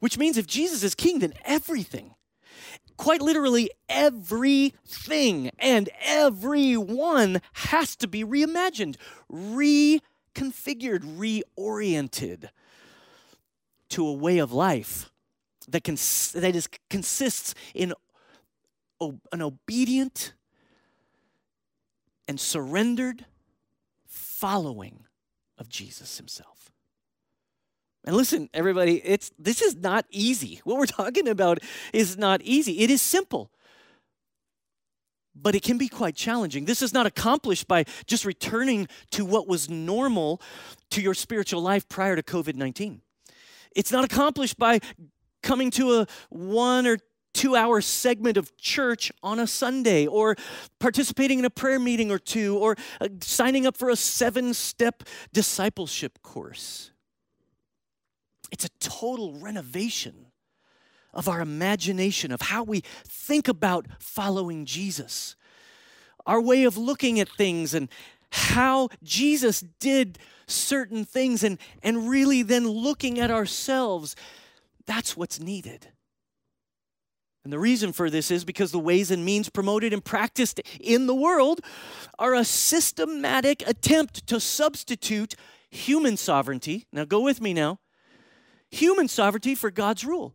Which 0.00 0.18
means 0.18 0.37
if 0.37 0.46
Jesus 0.46 0.83
is 0.83 0.94
king, 0.94 1.20
then 1.20 1.33
everything, 1.44 2.14
quite 2.96 3.22
literally 3.22 3.70
everything 3.88 5.50
and 5.59 5.88
everyone 6.02 7.40
has 7.52 7.96
to 7.96 8.09
be 8.09 8.24
reimagined, 8.24 8.96
reconfigured, 9.30 10.00
reoriented 11.54 12.48
to 13.88 14.06
a 14.06 14.12
way 14.12 14.38
of 14.38 14.52
life 14.52 15.11
that, 15.68 15.85
cons- 15.85 16.32
that 16.32 16.56
is, 16.56 16.68
consists 16.90 17.54
in 17.74 17.92
o- 19.00 19.20
an 19.32 19.42
obedient 19.42 20.32
and 22.28 22.40
surrendered 22.40 23.26
following 24.06 25.04
of 25.59 25.68
Jesus 25.68 26.18
himself. 26.18 26.70
And 28.07 28.14
listen, 28.14 28.49
everybody, 28.55 29.03
it's 29.05 29.33
this 29.37 29.61
is 29.61 29.75
not 29.75 30.07
easy. 30.11 30.61
What 30.62 30.79
we're 30.79 30.87
talking 30.87 31.27
about 31.27 31.59
is 31.92 32.16
not 32.16 32.40
easy. 32.42 32.81
It 32.81 32.90
is 32.90 33.03
simple. 33.03 33.51
But 35.35 35.55
it 35.55 35.62
can 35.62 35.77
be 35.77 35.88
quite 35.88 36.14
challenging. 36.14 36.64
This 36.64 36.81
is 36.81 36.95
not 36.95 37.05
accomplished 37.05 37.69
by 37.69 37.85
just 38.07 38.25
returning 38.25 38.88
to 39.11 39.25
what 39.25 39.47
was 39.47 39.69
normal 39.69 40.40
to 40.90 41.03
your 41.03 41.12
spiritual 41.12 41.61
life 41.61 41.87
prior 41.88 42.16
to 42.16 42.23
COVID 42.23 42.55
19. 42.55 43.03
It's 43.75 43.92
not 43.92 44.05
accomplished 44.05 44.57
by 44.57 44.79
coming 45.42 45.71
to 45.73 46.01
a 46.01 46.07
one 46.31 46.87
or 46.87 46.99
two 47.35 47.55
hour 47.55 47.83
segment 47.83 48.38
of 48.38 48.57
church 48.57 49.12
on 49.23 49.38
a 49.38 49.47
Sunday, 49.47 50.07
or 50.07 50.37
participating 50.79 51.40
in 51.40 51.45
a 51.45 51.51
prayer 51.51 51.79
meeting 51.79 52.11
or 52.11 52.19
two, 52.19 52.57
or 52.57 52.77
uh, 53.01 53.09
signing 53.21 53.66
up 53.66 53.77
for 53.77 53.90
a 53.90 53.97
seven 53.97 54.55
step 54.55 55.03
discipleship 55.35 56.23
course. 56.23 56.92
It's 58.50 58.64
a 58.64 58.70
total 58.78 59.35
renovation 59.35 60.26
of 61.12 61.28
our 61.28 61.40
imagination, 61.40 62.30
of 62.30 62.42
how 62.42 62.62
we 62.62 62.82
think 63.06 63.48
about 63.48 63.87
following 63.98 64.66
Jesus, 64.66 65.35
our 66.26 66.40
way 66.40 66.64
of 66.64 66.76
looking 66.76 67.18
at 67.18 67.28
things, 67.28 67.72
and 67.74 67.88
how 68.30 68.88
Jesus 69.02 69.61
did 69.80 70.18
certain 70.46 71.04
things, 71.04 71.42
and, 71.42 71.59
and 71.82 72.09
really 72.09 72.42
then 72.42 72.68
looking 72.68 73.18
at 73.18 73.30
ourselves. 73.30 74.14
That's 74.87 75.16
what's 75.16 75.40
needed. 75.40 75.88
And 77.44 77.52
the 77.52 77.59
reason 77.61 77.92
for 77.92 78.11
this 78.11 78.32
is 78.32 78.44
because 78.44 78.72
the 78.72 78.78
ways 78.78 79.11
and 79.12 79.24
means 79.24 79.48
promoted 79.48 79.92
and 79.92 80.04
practiced 80.04 80.61
in 80.80 81.06
the 81.06 81.14
world 81.14 81.61
are 82.18 82.35
a 82.35 82.44
systematic 82.44 83.66
attempt 83.68 84.26
to 84.26 84.40
substitute 84.40 85.37
human 85.70 86.16
sovereignty. 86.16 86.87
Now, 86.92 87.04
go 87.04 87.20
with 87.20 87.40
me 87.40 87.54
now. 87.54 87.78
Human 88.70 89.09
sovereignty 89.09 89.55
for 89.55 89.70
God's 89.70 90.05
rule. 90.05 90.35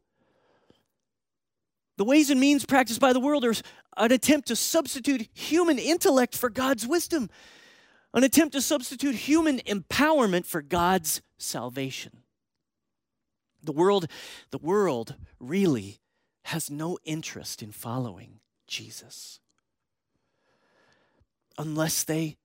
The 1.97 2.05
ways 2.05 2.29
and 2.29 2.39
means 2.39 2.65
practiced 2.65 2.99
by 2.99 3.13
the 3.13 3.19
world 3.19 3.45
are 3.45 3.53
an 3.97 4.11
attempt 4.11 4.47
to 4.47 4.55
substitute 4.55 5.27
human 5.33 5.77
intellect 5.77 6.35
for 6.35 6.49
God's 6.49 6.87
wisdom, 6.87 7.29
an 8.13 8.23
attempt 8.23 8.53
to 8.53 8.61
substitute 8.61 9.15
human 9.15 9.59
empowerment 9.59 10.45
for 10.45 10.61
God's 10.61 11.21
salvation. 11.37 12.23
The 13.63 13.71
world, 13.71 14.07
the 14.49 14.57
world 14.57 15.15
really 15.39 15.99
has 16.45 16.71
no 16.71 16.97
interest 17.05 17.61
in 17.61 17.71
following 17.71 18.39
Jesus 18.65 19.39
unless 21.57 22.03
they 22.03 22.37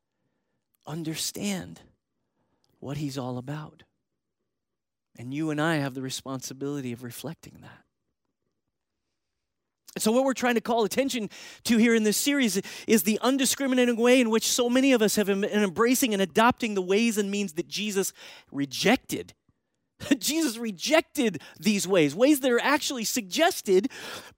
understand 0.86 1.80
what 2.80 2.98
he's 2.98 3.16
all 3.16 3.38
about. 3.38 3.84
And 5.18 5.32
you 5.32 5.50
and 5.50 5.60
I 5.60 5.76
have 5.76 5.94
the 5.94 6.02
responsibility 6.02 6.92
of 6.92 7.02
reflecting 7.02 7.58
that. 7.62 7.82
So, 9.98 10.12
what 10.12 10.24
we're 10.24 10.34
trying 10.34 10.56
to 10.56 10.60
call 10.60 10.84
attention 10.84 11.30
to 11.64 11.78
here 11.78 11.94
in 11.94 12.02
this 12.02 12.18
series 12.18 12.60
is 12.86 13.04
the 13.04 13.18
undiscriminating 13.22 13.96
way 13.96 14.20
in 14.20 14.28
which 14.28 14.46
so 14.46 14.68
many 14.68 14.92
of 14.92 15.00
us 15.00 15.16
have 15.16 15.26
been 15.26 15.42
embracing 15.44 16.12
and 16.12 16.20
adopting 16.20 16.74
the 16.74 16.82
ways 16.82 17.16
and 17.16 17.30
means 17.30 17.54
that 17.54 17.66
Jesus 17.66 18.12
rejected 18.52 19.32
Jesus 20.18 20.56
rejected 20.56 21.40
these 21.58 21.86
ways, 21.86 22.14
ways 22.14 22.40
that 22.40 22.50
are 22.50 22.60
actually 22.60 23.04
suggested 23.04 23.90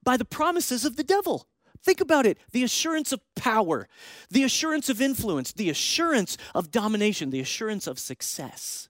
by 0.03 0.17
the 0.17 0.25
promises 0.25 0.85
of 0.85 0.95
the 0.95 1.03
devil. 1.03 1.47
Think 1.81 2.01
about 2.01 2.25
it 2.25 2.37
the 2.51 2.63
assurance 2.63 3.11
of 3.11 3.21
power, 3.35 3.87
the 4.29 4.43
assurance 4.43 4.89
of 4.89 5.01
influence, 5.01 5.53
the 5.53 5.69
assurance 5.69 6.37
of 6.53 6.71
domination, 6.71 7.29
the 7.29 7.39
assurance 7.39 7.87
of 7.87 7.99
success. 7.99 8.89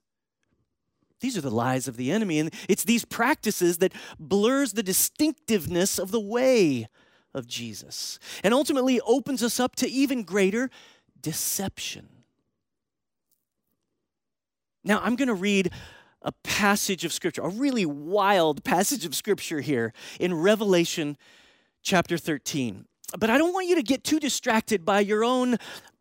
These 1.20 1.36
are 1.36 1.42
the 1.42 1.50
lies 1.50 1.86
of 1.86 1.96
the 1.96 2.10
enemy, 2.10 2.38
and 2.38 2.52
it's 2.68 2.84
these 2.84 3.04
practices 3.04 3.78
that 3.78 3.92
blurs 4.18 4.72
the 4.72 4.82
distinctiveness 4.82 5.98
of 5.98 6.10
the 6.10 6.20
way 6.20 6.88
of 7.34 7.46
Jesus 7.46 8.18
and 8.42 8.52
ultimately 8.52 9.00
opens 9.02 9.42
us 9.42 9.60
up 9.60 9.76
to 9.76 9.88
even 9.88 10.22
greater 10.22 10.70
deception. 11.20 12.08
Now, 14.82 15.00
I'm 15.02 15.16
going 15.16 15.28
to 15.28 15.34
read 15.34 15.70
a 16.22 16.32
passage 16.42 17.04
of 17.04 17.12
scripture, 17.12 17.42
a 17.42 17.48
really 17.48 17.86
wild 17.86 18.64
passage 18.64 19.04
of 19.04 19.14
scripture 19.14 19.60
here 19.60 19.92
in 20.18 20.34
Revelation 20.34 21.16
chapter 21.82 22.18
13. 22.18 22.86
But 23.18 23.30
I 23.30 23.38
don't 23.38 23.52
want 23.52 23.66
you 23.66 23.76
to 23.76 23.82
get 23.82 24.04
too 24.04 24.20
distracted 24.20 24.84
by 24.84 25.00
your 25.00 25.24
own 25.24 25.56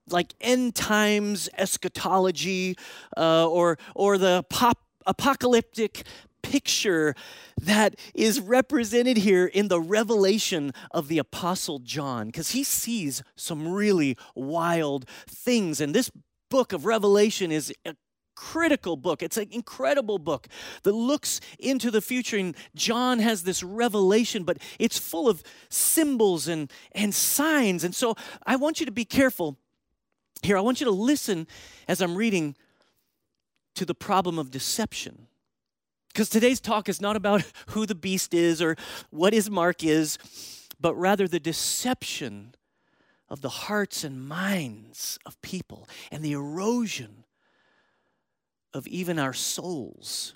like 0.09 0.33
end 0.41 0.75
times 0.75 1.49
eschatology 1.57 2.75
uh, 3.15 3.47
or, 3.47 3.77
or 3.95 4.17
the 4.17 4.43
pop, 4.49 4.79
apocalyptic 5.09 6.03
picture 6.41 7.15
that 7.61 7.95
is 8.13 8.39
represented 8.39 9.17
here 9.17 9.45
in 9.45 9.67
the 9.67 9.81
revelation 9.81 10.71
of 10.91 11.09
the 11.09 11.17
apostle 11.17 11.79
John 11.79 12.27
because 12.27 12.51
he 12.51 12.63
sees 12.63 13.21
some 13.35 13.67
really 13.67 14.15
wild 14.35 15.07
things 15.27 15.81
and 15.81 15.93
this 15.93 16.09
book 16.49 16.71
of 16.71 16.85
revelation 16.85 17.51
is 17.51 17.73
a 17.85 17.95
critical 18.39 18.95
book. 18.95 19.21
It's 19.21 19.35
an 19.35 19.49
incredible 19.51 20.17
book 20.17 20.47
that 20.83 20.93
looks 20.93 21.41
into 21.59 21.91
the 21.91 21.99
future. 21.99 22.37
And 22.37 22.55
John 22.73 23.19
has 23.19 23.43
this 23.43 23.61
revelation, 23.63 24.45
but 24.45 24.59
it's 24.79 24.97
full 24.97 25.27
of 25.27 25.43
symbols 25.69 26.47
and, 26.47 26.71
and 26.93 27.13
signs. 27.13 27.83
And 27.83 27.93
so 27.93 28.15
I 28.45 28.55
want 28.55 28.79
you 28.79 28.85
to 28.85 28.93
be 28.93 29.03
careful 29.03 29.57
here. 30.41 30.57
I 30.57 30.61
want 30.61 30.79
you 30.79 30.85
to 30.85 30.91
listen 30.91 31.47
as 31.89 32.01
I'm 32.01 32.15
reading 32.15 32.55
to 33.79 33.85
the 33.85 33.95
problem 33.95 34.37
of 34.37 34.51
deception. 34.51 35.27
Because 36.09 36.27
today's 36.27 36.59
talk 36.59 36.89
is 36.89 36.99
not 36.99 37.15
about 37.15 37.45
who 37.67 37.85
the 37.85 37.95
beast 37.95 38.33
is 38.33 38.61
or 38.61 38.75
what 39.09 39.31
his 39.31 39.49
mark 39.49 39.85
is, 39.85 40.17
but 40.81 40.93
rather 40.95 41.29
the 41.29 41.39
deception 41.39 42.55
of 43.29 43.39
the 43.39 43.47
hearts 43.47 44.03
and 44.03 44.27
minds 44.27 45.17
of 45.25 45.41
people 45.41 45.87
and 46.11 46.21
the 46.21 46.33
erosion 46.33 47.23
of 48.73 48.85
even 48.85 49.17
our 49.17 49.31
souls. 49.31 50.33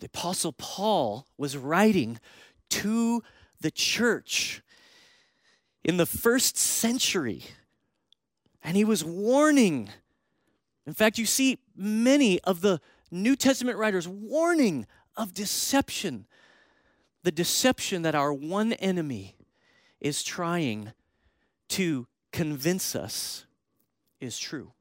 The 0.00 0.06
Apostle 0.06 0.52
Paul 0.52 1.26
was 1.38 1.56
writing 1.56 2.20
to 2.68 3.22
the 3.62 3.70
church 3.70 4.60
in 5.82 5.96
the 5.96 6.04
first 6.04 6.58
century, 6.58 7.44
and 8.62 8.76
he 8.76 8.84
was 8.84 9.02
warning. 9.02 9.88
In 10.86 10.92
fact, 10.92 11.16
you 11.16 11.24
see 11.24 11.60
many 11.76 12.40
of 12.40 12.60
the 12.60 12.80
New 13.10 13.36
Testament 13.36 13.78
writers 13.78 14.08
warning 14.08 14.86
of 15.16 15.34
deception, 15.34 16.26
the 17.22 17.32
deception 17.32 18.02
that 18.02 18.14
our 18.14 18.32
one 18.32 18.72
enemy 18.74 19.36
is 20.00 20.22
trying 20.22 20.92
to 21.68 22.06
convince 22.32 22.94
us 22.94 23.46
is 24.20 24.38
true. 24.38 24.72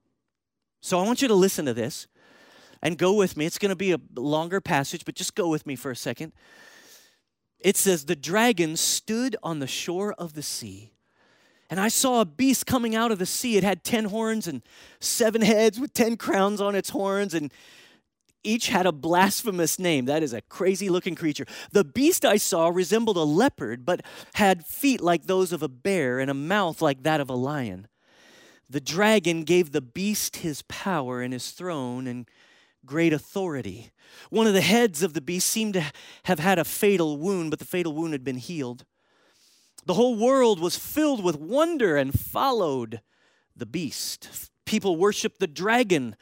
So 0.82 1.00
I 1.00 1.06
want 1.06 1.22
you 1.22 1.28
to 1.28 1.34
listen 1.34 1.66
to 1.66 1.74
this 1.74 2.08
and 2.82 2.98
go 2.98 3.14
with 3.14 3.38
me. 3.38 3.46
It's 3.46 3.58
going 3.58 3.70
to 3.70 3.76
be 3.76 3.94
a 3.94 4.00
longer 4.16 4.60
passage, 4.60 5.06
but 5.06 5.16
just 5.16 5.36
go 5.36 5.48
with 5.48 5.66
me 5.66 5.76
for 5.76 5.92
a 5.92 5.96
second. 5.96 6.34
It 7.60 7.78
says, 7.78 8.06
The 8.06 8.16
dragon 8.16 8.76
stood 8.76 9.38
on 9.42 9.60
the 9.60 9.68
shore 9.68 10.14
of 10.18 10.34
the 10.34 10.44
sea. 10.44 10.92
And 11.74 11.80
I 11.80 11.88
saw 11.88 12.22
a 12.22 12.26
beast 12.26 12.68
coming 12.68 12.96
out 12.96 13.12
of 13.12 13.18
the 13.18 13.26
sea. 13.26 13.58
It 13.58 13.64
had 13.64 13.84
10 13.84 14.06
horns 14.06 14.48
and 14.48 14.62
seven 15.00 15.42
heads 15.42 15.80
with 15.80 15.92
10 15.96 16.18
crowns 16.18 16.62
on 16.62 16.76
its 16.76 16.92
horns, 16.92 17.34
and 17.34 17.52
each 18.44 18.68
had 18.68 18.86
a 18.86 18.92
blasphemous 18.92 19.80
name. 19.80 20.06
That 20.06 20.22
is 20.22 20.34
a 20.34 20.42
crazy 20.42 20.88
looking 20.88 21.16
creature. 21.16 21.48
The 21.72 21.84
beast 21.84 22.26
I 22.26 22.38
saw 22.38 22.68
resembled 22.68 23.18
a 23.18 23.24
leopard, 23.24 23.88
but 23.88 24.02
had 24.36 24.68
feet 24.68 25.02
like 25.02 25.26
those 25.26 25.52
of 25.52 25.64
a 25.64 25.68
bear 25.68 26.20
and 26.20 26.30
a 26.30 26.36
mouth 26.36 26.80
like 26.80 27.02
that 27.02 27.20
of 27.20 27.28
a 27.28 27.34
lion. 27.34 27.88
The 28.70 28.80
dragon 28.80 29.44
gave 29.44 29.72
the 29.72 29.82
beast 29.82 30.36
his 30.36 30.62
power 30.62 31.24
and 31.24 31.34
his 31.34 31.50
throne 31.50 32.06
and 32.06 32.30
great 32.86 33.14
authority. 33.14 33.90
One 34.30 34.46
of 34.46 34.54
the 34.54 34.62
heads 34.62 35.02
of 35.02 35.14
the 35.14 35.22
beast 35.22 35.48
seemed 35.48 35.74
to 35.74 35.92
have 36.26 36.38
had 36.38 36.60
a 36.60 36.66
fatal 36.66 37.18
wound, 37.18 37.50
but 37.50 37.58
the 37.58 37.66
fatal 37.66 37.94
wound 37.94 38.14
had 38.14 38.24
been 38.24 38.38
healed. 38.38 38.86
The 39.86 39.96
whole 39.96 40.16
world 40.16 40.60
was 40.60 40.78
filled 40.78 41.24
with 41.24 41.38
wonder 41.38 41.98
and 41.98 42.18
followed 42.18 43.02
the 43.56 43.66
beast. 43.66 44.50
People 44.66 44.96
worshiped 44.96 45.40
the 45.40 45.48
dragon 45.48 46.16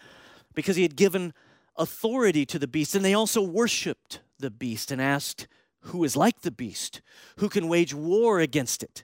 because 0.54 0.76
he 0.76 0.82
had 0.82 0.96
given 0.96 1.34
authority 1.78 2.46
to 2.46 2.60
the 2.60 2.68
beast, 2.68 2.96
and 2.96 3.06
they 3.06 3.14
also 3.14 3.42
worshiped 3.42 4.22
the 4.40 4.52
beast 4.52 4.92
and 4.92 5.02
asked, 5.02 5.48
Who 5.82 6.04
is 6.04 6.18
like 6.18 6.42
the 6.42 6.52
beast? 6.52 7.02
Who 7.38 7.50
can 7.50 7.68
wage 7.68 7.94
war 7.94 8.40
against 8.40 8.84
it? 8.84 9.04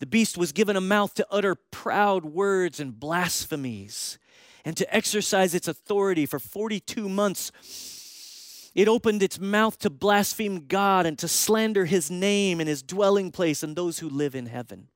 The 0.00 0.06
beast 0.06 0.38
was 0.38 0.52
given 0.52 0.76
a 0.76 0.80
mouth 0.80 1.14
to 1.14 1.26
utter 1.30 1.54
proud 1.54 2.24
words 2.24 2.80
and 2.80 2.98
blasphemies 2.98 4.18
and 4.64 4.76
to 4.76 4.94
exercise 4.94 5.54
its 5.54 5.68
authority 5.68 6.26
for 6.26 6.38
42 6.38 7.08
months. 7.08 7.52
It 8.74 8.88
opened 8.88 9.22
its 9.22 9.38
mouth 9.38 9.78
to 9.78 9.90
blaspheme 9.90 10.66
God 10.66 11.06
and 11.06 11.18
to 11.20 11.28
slander 11.28 11.84
his 11.84 12.10
name 12.10 12.58
and 12.60 12.68
his 12.68 12.82
dwelling 12.82 13.30
place 13.30 13.62
and 13.62 13.76
those 13.76 14.00
who 14.00 14.08
live 14.08 14.34
in 14.34 14.46
heaven. 14.46 14.88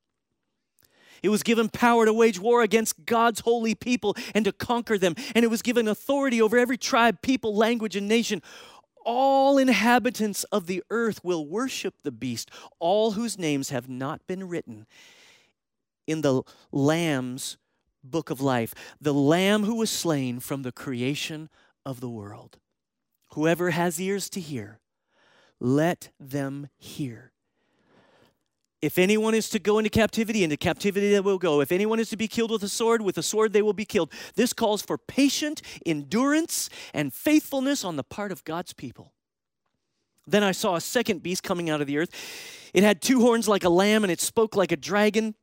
It 1.22 1.28
was 1.28 1.42
given 1.42 1.68
power 1.68 2.04
to 2.04 2.12
wage 2.12 2.38
war 2.38 2.62
against 2.62 3.04
God's 3.04 3.40
holy 3.40 3.74
people 3.74 4.16
and 4.34 4.44
to 4.44 4.52
conquer 4.52 4.98
them. 4.98 5.14
And 5.34 5.44
it 5.44 5.48
was 5.48 5.62
given 5.62 5.88
authority 5.88 6.40
over 6.40 6.58
every 6.58 6.76
tribe, 6.76 7.22
people, 7.22 7.54
language, 7.54 7.96
and 7.96 8.08
nation. 8.08 8.42
All 9.04 9.58
inhabitants 9.58 10.44
of 10.44 10.66
the 10.66 10.82
earth 10.90 11.24
will 11.24 11.46
worship 11.46 12.02
the 12.02 12.12
beast, 12.12 12.50
all 12.78 13.12
whose 13.12 13.38
names 13.38 13.70
have 13.70 13.88
not 13.88 14.26
been 14.26 14.48
written 14.48 14.86
in 16.06 16.22
the 16.22 16.42
Lamb's 16.72 17.58
book 18.02 18.30
of 18.30 18.40
life, 18.40 18.74
the 19.00 19.14
Lamb 19.14 19.64
who 19.64 19.76
was 19.76 19.90
slain 19.90 20.40
from 20.40 20.62
the 20.62 20.72
creation 20.72 21.48
of 21.84 22.00
the 22.00 22.08
world. 22.08 22.58
Whoever 23.32 23.70
has 23.70 24.00
ears 24.00 24.28
to 24.30 24.40
hear, 24.40 24.80
let 25.60 26.10
them 26.18 26.68
hear. 26.76 27.32
If 28.80 28.96
anyone 28.96 29.34
is 29.34 29.50
to 29.50 29.58
go 29.58 29.78
into 29.78 29.90
captivity, 29.90 30.44
into 30.44 30.56
captivity 30.56 31.10
they 31.10 31.20
will 31.20 31.38
go. 31.38 31.60
If 31.60 31.72
anyone 31.72 31.98
is 31.98 32.10
to 32.10 32.16
be 32.16 32.28
killed 32.28 32.52
with 32.52 32.62
a 32.62 32.68
sword, 32.68 33.02
with 33.02 33.18
a 33.18 33.22
sword 33.22 33.52
they 33.52 33.62
will 33.62 33.72
be 33.72 33.84
killed. 33.84 34.12
This 34.36 34.52
calls 34.52 34.82
for 34.82 34.96
patient 34.96 35.62
endurance 35.84 36.70
and 36.94 37.12
faithfulness 37.12 37.84
on 37.84 37.96
the 37.96 38.04
part 38.04 38.30
of 38.30 38.44
God's 38.44 38.72
people. 38.72 39.12
Then 40.28 40.44
I 40.44 40.52
saw 40.52 40.76
a 40.76 40.80
second 40.80 41.22
beast 41.22 41.42
coming 41.42 41.68
out 41.70 41.80
of 41.80 41.86
the 41.86 41.98
earth. 41.98 42.10
It 42.72 42.84
had 42.84 43.02
two 43.02 43.20
horns 43.20 43.48
like 43.48 43.64
a 43.64 43.68
lamb, 43.68 44.04
and 44.04 44.12
it 44.12 44.20
spoke 44.20 44.54
like 44.54 44.70
a 44.70 44.76
dragon. 44.76 45.34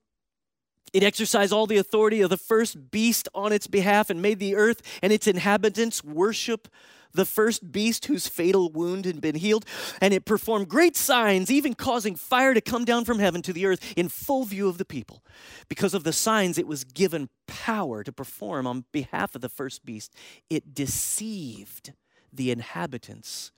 It 0.95 1.03
exercised 1.03 1.51
all 1.51 1.67
the 1.67 1.75
authority 1.75 2.21
of 2.21 2.29
the 2.29 2.37
first 2.37 2.89
beast 2.89 3.27
on 3.35 3.51
its 3.51 3.67
behalf 3.67 4.09
and 4.09 4.21
made 4.21 4.39
the 4.39 4.55
earth 4.55 4.81
and 5.01 5.11
its 5.11 5.27
inhabitants 5.27 6.01
worship 6.05 6.69
the 7.11 7.25
first 7.25 7.69
beast 7.69 8.05
whose 8.05 8.29
fatal 8.29 8.71
wound 8.71 9.03
had 9.03 9.19
been 9.19 9.35
healed, 9.35 9.65
and 9.99 10.13
it 10.13 10.23
performed 10.23 10.69
great 10.69 10.95
signs, 10.95 11.51
even 11.51 11.73
causing 11.73 12.15
fire 12.15 12.53
to 12.53 12.61
come 12.61 12.85
down 12.85 13.03
from 13.03 13.19
heaven 13.19 13.41
to 13.41 13.51
the 13.51 13.65
earth 13.65 13.93
in 13.97 14.07
full 14.07 14.45
view 14.45 14.69
of 14.69 14.77
the 14.77 14.85
people. 14.85 15.21
Because 15.67 15.93
of 15.93 16.05
the 16.05 16.13
signs, 16.13 16.57
it 16.57 16.65
was 16.65 16.85
given 16.85 17.27
power 17.45 18.01
to 18.01 18.13
perform 18.13 18.65
on 18.65 18.85
behalf 18.93 19.35
of 19.35 19.41
the 19.41 19.49
first 19.49 19.85
beast. 19.85 20.13
It 20.49 20.73
deceived 20.73 21.91
the 22.31 22.51
inhabitants 22.51 23.51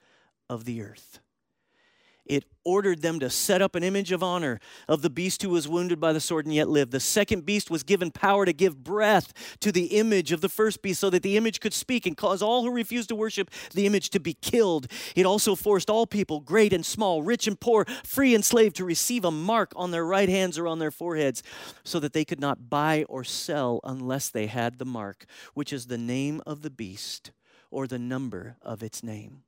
of 0.50 0.66
the 0.66 0.82
earth 0.82 1.20
it 2.30 2.46
ordered 2.64 3.02
them 3.02 3.20
to 3.20 3.30
set 3.30 3.62
up 3.62 3.76
an 3.76 3.84
image 3.84 4.12
of 4.12 4.22
honor 4.22 4.60
of 4.88 5.02
the 5.02 5.10
beast 5.10 5.42
who 5.42 5.50
was 5.50 5.68
wounded 5.68 6.00
by 6.00 6.12
the 6.12 6.20
sword 6.20 6.46
and 6.46 6.54
yet 6.54 6.68
lived. 6.68 6.92
The 6.92 7.00
second 7.00 7.46
beast 7.46 7.72
was 7.72 7.84
given 7.84 8.12
power 8.12 8.46
to 8.46 8.54
give 8.54 8.84
breath 8.84 9.58
to 9.62 9.72
the 9.72 9.86
image 9.98 10.32
of 10.32 10.42
the 10.42 10.50
first 10.50 10.82
beast 10.82 11.00
so 11.00 11.10
that 11.10 11.24
the 11.24 11.38
image 11.38 11.60
could 11.60 11.74
speak 11.74 12.06
and 12.06 12.18
cause 12.18 12.42
all 12.42 12.64
who 12.64 12.72
refused 12.72 13.10
to 13.10 13.16
worship 13.16 13.50
the 13.74 13.86
image 13.86 14.10
to 14.12 14.20
be 14.20 14.34
killed. 14.34 14.88
It 15.16 15.26
also 15.26 15.56
forced 15.56 15.90
all 15.90 16.06
people, 16.06 16.42
great 16.42 16.74
and 16.74 16.86
small, 16.86 17.24
rich 17.24 17.48
and 17.48 17.60
poor, 17.60 17.86
free 18.04 18.36
and 18.36 18.44
slave, 18.44 18.74
to 18.74 18.86
receive 18.86 19.24
a 19.24 19.32
mark 19.32 19.72
on 19.76 19.92
their 19.92 20.06
right 20.06 20.30
hands 20.30 20.58
or 20.58 20.68
on 20.68 20.80
their 20.80 20.92
foreheads 20.92 21.44
so 21.84 22.00
that 22.00 22.14
they 22.14 22.26
could 22.26 22.42
not 22.42 22.70
buy 22.70 23.06
or 23.08 23.24
sell 23.24 23.80
unless 23.84 24.30
they 24.30 24.48
had 24.48 24.78
the 24.78 24.86
mark, 24.86 25.26
which 25.54 25.72
is 25.72 25.88
the 25.88 25.98
name 25.98 26.42
of 26.46 26.62
the 26.62 26.70
beast 26.70 27.32
or 27.72 27.88
the 27.88 28.00
number 28.00 28.58
of 28.62 28.84
its 28.84 29.04
name. 29.04 29.44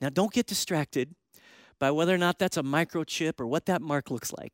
Now, 0.00 0.08
don't 0.08 0.32
get 0.32 0.46
distracted 0.46 1.14
by 1.78 1.90
whether 1.90 2.14
or 2.14 2.18
not 2.18 2.38
that's 2.38 2.56
a 2.56 2.62
microchip 2.62 3.40
or 3.40 3.46
what 3.46 3.66
that 3.66 3.82
mark 3.82 4.10
looks 4.10 4.32
like. 4.32 4.52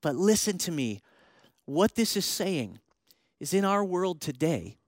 But 0.00 0.16
listen 0.16 0.58
to 0.58 0.72
me. 0.72 1.00
What 1.64 1.94
this 1.94 2.16
is 2.16 2.24
saying 2.24 2.78
is 3.40 3.52
in 3.52 3.64
our 3.64 3.84
world 3.84 4.20
today, 4.20 4.78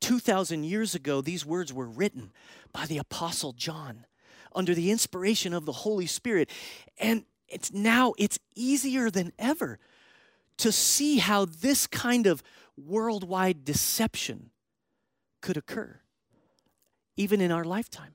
2,000 0.00 0.64
years 0.64 0.94
ago, 0.94 1.20
these 1.20 1.44
words 1.44 1.72
were 1.72 1.86
written 1.86 2.32
by 2.72 2.86
the 2.86 2.98
Apostle 2.98 3.52
John 3.52 4.06
under 4.54 4.74
the 4.74 4.90
inspiration 4.90 5.52
of 5.52 5.66
the 5.66 5.72
Holy 5.72 6.06
Spirit. 6.06 6.50
And 6.98 7.24
it's 7.48 7.72
now, 7.72 8.14
it's 8.18 8.38
easier 8.54 9.10
than 9.10 9.32
ever 9.38 9.78
to 10.58 10.72
see 10.72 11.18
how 11.18 11.44
this 11.44 11.86
kind 11.86 12.26
of 12.26 12.42
worldwide 12.76 13.64
deception 13.64 14.50
could 15.40 15.56
occur, 15.56 16.00
even 17.16 17.40
in 17.40 17.50
our 17.50 17.64
lifetime. 17.64 18.14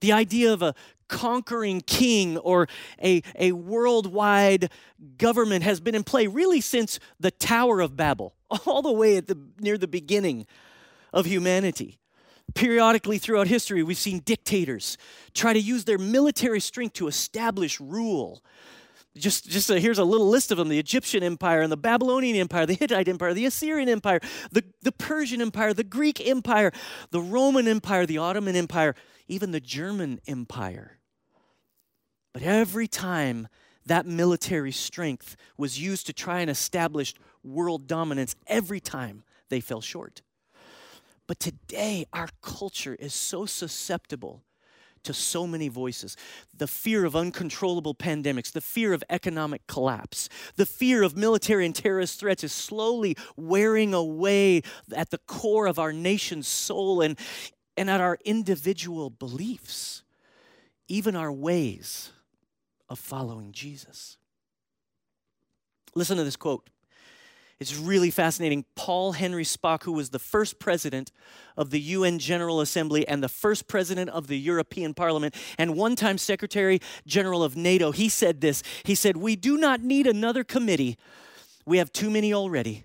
The 0.00 0.12
idea 0.12 0.52
of 0.52 0.62
a 0.62 0.74
conquering 1.08 1.80
king 1.80 2.36
or 2.38 2.68
a, 3.02 3.22
a 3.34 3.52
worldwide 3.52 4.70
government 5.16 5.64
has 5.64 5.80
been 5.80 5.94
in 5.94 6.04
play 6.04 6.26
really 6.26 6.60
since 6.60 7.00
the 7.18 7.30
Tower 7.30 7.80
of 7.80 7.96
Babel, 7.96 8.34
all 8.66 8.82
the 8.82 8.92
way 8.92 9.16
at 9.16 9.26
the, 9.26 9.38
near 9.58 9.78
the 9.78 9.88
beginning 9.88 10.46
of 11.12 11.26
humanity. 11.26 11.98
Periodically 12.54 13.18
throughout 13.18 13.46
history, 13.46 13.82
we've 13.82 13.98
seen 13.98 14.20
dictators 14.20 14.96
try 15.34 15.52
to 15.52 15.60
use 15.60 15.84
their 15.84 15.98
military 15.98 16.60
strength 16.60 16.94
to 16.94 17.06
establish 17.06 17.78
rule. 17.78 18.42
Just, 19.16 19.48
just 19.48 19.68
a, 19.68 19.78
here's 19.78 19.98
a 19.98 20.04
little 20.04 20.28
list 20.28 20.50
of 20.50 20.58
them 20.58 20.68
the 20.68 20.78
Egyptian 20.78 21.22
Empire 21.22 21.60
and 21.60 21.70
the 21.70 21.76
Babylonian 21.76 22.36
Empire, 22.36 22.64
the 22.64 22.74
Hittite 22.74 23.08
Empire, 23.08 23.34
the 23.34 23.46
Assyrian 23.46 23.88
Empire, 23.88 24.20
the, 24.50 24.64
the 24.82 24.92
Persian 24.92 25.42
Empire, 25.42 25.74
the 25.74 25.84
Greek 25.84 26.26
Empire, 26.26 26.72
the 27.10 27.20
Roman 27.20 27.68
Empire, 27.68 28.06
the 28.06 28.18
Ottoman 28.18 28.56
Empire, 28.56 28.94
even 29.28 29.52
the 29.52 29.60
German 29.60 30.20
Empire. 30.26 30.98
But 32.32 32.42
every 32.42 32.88
time 32.88 33.48
that 33.86 34.06
military 34.06 34.72
strength 34.72 35.36
was 35.56 35.80
used 35.80 36.06
to 36.06 36.12
try 36.12 36.40
and 36.40 36.50
establish 36.50 37.14
world 37.42 37.86
dominance, 37.86 38.34
every 38.46 38.80
time 38.80 39.22
they 39.48 39.60
fell 39.60 39.80
short. 39.80 40.22
But 41.26 41.40
today, 41.40 42.06
our 42.12 42.28
culture 42.42 42.96
is 42.98 43.14
so 43.14 43.46
susceptible 43.46 44.42
to 45.04 45.14
so 45.14 45.46
many 45.46 45.68
voices. 45.68 46.16
The 46.56 46.66
fear 46.66 47.04
of 47.04 47.14
uncontrollable 47.14 47.94
pandemics, 47.94 48.52
the 48.52 48.60
fear 48.60 48.92
of 48.92 49.04
economic 49.08 49.66
collapse, 49.66 50.28
the 50.56 50.66
fear 50.66 51.02
of 51.02 51.16
military 51.16 51.64
and 51.64 51.74
terrorist 51.74 52.20
threats 52.20 52.44
is 52.44 52.52
slowly 52.52 53.16
wearing 53.36 53.94
away 53.94 54.62
at 54.94 55.10
the 55.10 55.18
core 55.18 55.66
of 55.66 55.78
our 55.78 55.92
nation's 55.92 56.48
soul 56.48 57.00
and, 57.00 57.18
and 57.78 57.88
at 57.88 58.00
our 58.00 58.18
individual 58.24 59.08
beliefs, 59.08 60.02
even 60.88 61.14
our 61.14 61.32
ways 61.32 62.10
of 62.88 62.98
following 62.98 63.52
Jesus. 63.52 64.18
Listen 65.94 66.16
to 66.16 66.24
this 66.24 66.36
quote. 66.36 66.68
It's 67.60 67.76
really 67.76 68.10
fascinating. 68.10 68.64
Paul-Henri 68.76 69.44
Spaak, 69.44 69.82
who 69.82 69.92
was 69.92 70.10
the 70.10 70.18
first 70.20 70.60
president 70.60 71.10
of 71.56 71.70
the 71.70 71.80
UN 71.80 72.20
General 72.20 72.60
Assembly 72.60 73.06
and 73.06 73.22
the 73.22 73.28
first 73.28 73.66
president 73.66 74.10
of 74.10 74.28
the 74.28 74.38
European 74.38 74.94
Parliament 74.94 75.34
and 75.58 75.76
one 75.76 75.96
time 75.96 76.18
Secretary 76.18 76.80
General 77.04 77.42
of 77.42 77.56
NATO, 77.56 77.90
he 77.90 78.08
said 78.08 78.40
this. 78.40 78.62
He 78.84 78.94
said, 78.94 79.16
We 79.16 79.34
do 79.34 79.56
not 79.56 79.82
need 79.82 80.06
another 80.06 80.44
committee. 80.44 80.96
We 81.66 81.78
have 81.78 81.92
too 81.92 82.10
many 82.10 82.32
already. 82.32 82.84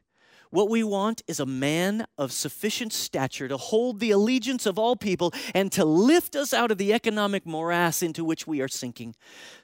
What 0.54 0.70
we 0.70 0.84
want 0.84 1.24
is 1.28 1.40
a 1.40 1.48
man 1.48 2.06
of 2.16 2.32
sufficient 2.32 2.94
stature 2.94 3.48
to 3.48 3.58
hold 3.58 4.00
the 4.00 4.12
allegiance 4.12 4.68
of 4.68 4.78
all 4.78 4.96
people 4.96 5.34
and 5.56 5.72
to 5.72 5.84
lift 5.84 6.36
us 6.36 6.54
out 6.54 6.70
of 6.70 6.78
the 6.78 6.94
economic 6.94 7.44
morass 7.44 8.04
into 8.04 8.24
which 8.24 8.46
we 8.46 8.62
are 8.62 8.68
sinking. 8.68 9.16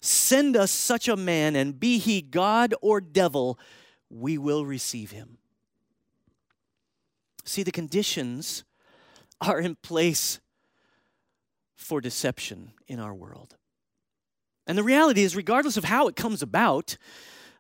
Send 0.02 0.58
us 0.58 0.72
such 0.72 1.08
a 1.08 1.16
man, 1.16 1.56
and 1.56 1.80
be 1.80 2.00
he 2.00 2.24
God 2.24 2.74
or 2.82 3.02
devil, 3.02 3.60
we 4.10 4.40
will 4.40 4.66
receive 4.66 5.12
him. 5.12 5.38
See, 7.46 7.62
the 7.62 7.72
conditions 7.72 8.64
are 9.40 9.60
in 9.60 9.76
place 9.76 10.40
for 11.76 12.02
deception 12.02 12.72
in 12.88 13.00
our 13.00 13.14
world. 13.14 13.58
And 14.66 14.76
the 14.76 14.82
reality 14.82 15.22
is, 15.22 15.36
regardless 15.36 15.78
of 15.78 15.84
how 15.84 16.08
it 16.08 16.16
comes 16.16 16.42
about, 16.42 16.98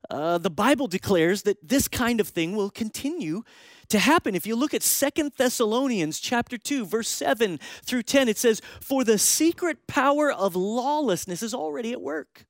uh, 0.09 0.37
the 0.37 0.49
Bible 0.49 0.87
declares 0.87 1.43
that 1.43 1.67
this 1.67 1.87
kind 1.87 2.19
of 2.19 2.27
thing 2.27 2.55
will 2.55 2.69
continue 2.69 3.43
to 3.89 3.99
happen. 3.99 4.35
If 4.35 4.45
you 4.45 4.55
look 4.55 4.73
at 4.73 4.83
Second 4.83 5.33
Thessalonians 5.37 6.19
chapter 6.19 6.57
2 6.57 6.85
verse 6.85 7.09
7 7.09 7.59
through 7.83 8.03
10 8.03 8.29
it 8.29 8.37
says 8.37 8.61
for 8.79 9.03
the 9.03 9.17
secret 9.17 9.87
power 9.87 10.31
of 10.31 10.55
lawlessness 10.55 11.43
is 11.43 11.53
already 11.53 11.91
at 11.91 12.01
work. 12.01 12.45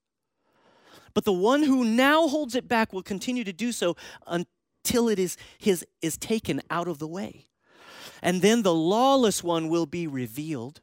But 1.13 1.25
the 1.25 1.33
one 1.33 1.63
who 1.63 1.83
now 1.83 2.27
holds 2.27 2.55
it 2.55 2.67
back 2.67 2.93
will 2.93 3.03
continue 3.03 3.43
to 3.43 3.53
do 3.53 3.71
so 3.71 3.95
until 4.27 5.09
it 5.09 5.19
is 5.19 5.37
his 5.57 5.85
is 6.01 6.17
taken 6.17 6.61
out 6.69 6.87
of 6.87 6.99
the 6.99 7.07
way. 7.07 7.47
And 8.21 8.41
then 8.41 8.63
the 8.63 8.73
lawless 8.73 9.43
one 9.43 9.69
will 9.69 9.85
be 9.85 10.07
revealed, 10.07 10.81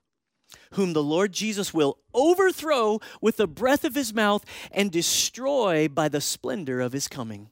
whom 0.73 0.93
the 0.93 1.03
Lord 1.03 1.33
Jesus 1.33 1.73
will 1.73 1.99
overthrow 2.15 3.01
with 3.21 3.37
the 3.37 3.47
breath 3.47 3.85
of 3.85 3.95
his 3.95 4.15
mouth 4.15 4.45
and 4.71 4.91
destroy 4.91 5.89
by 5.89 6.09
the 6.09 6.21
splendor 6.21 6.81
of 6.81 6.93
his 6.93 7.09
coming. 7.09 7.51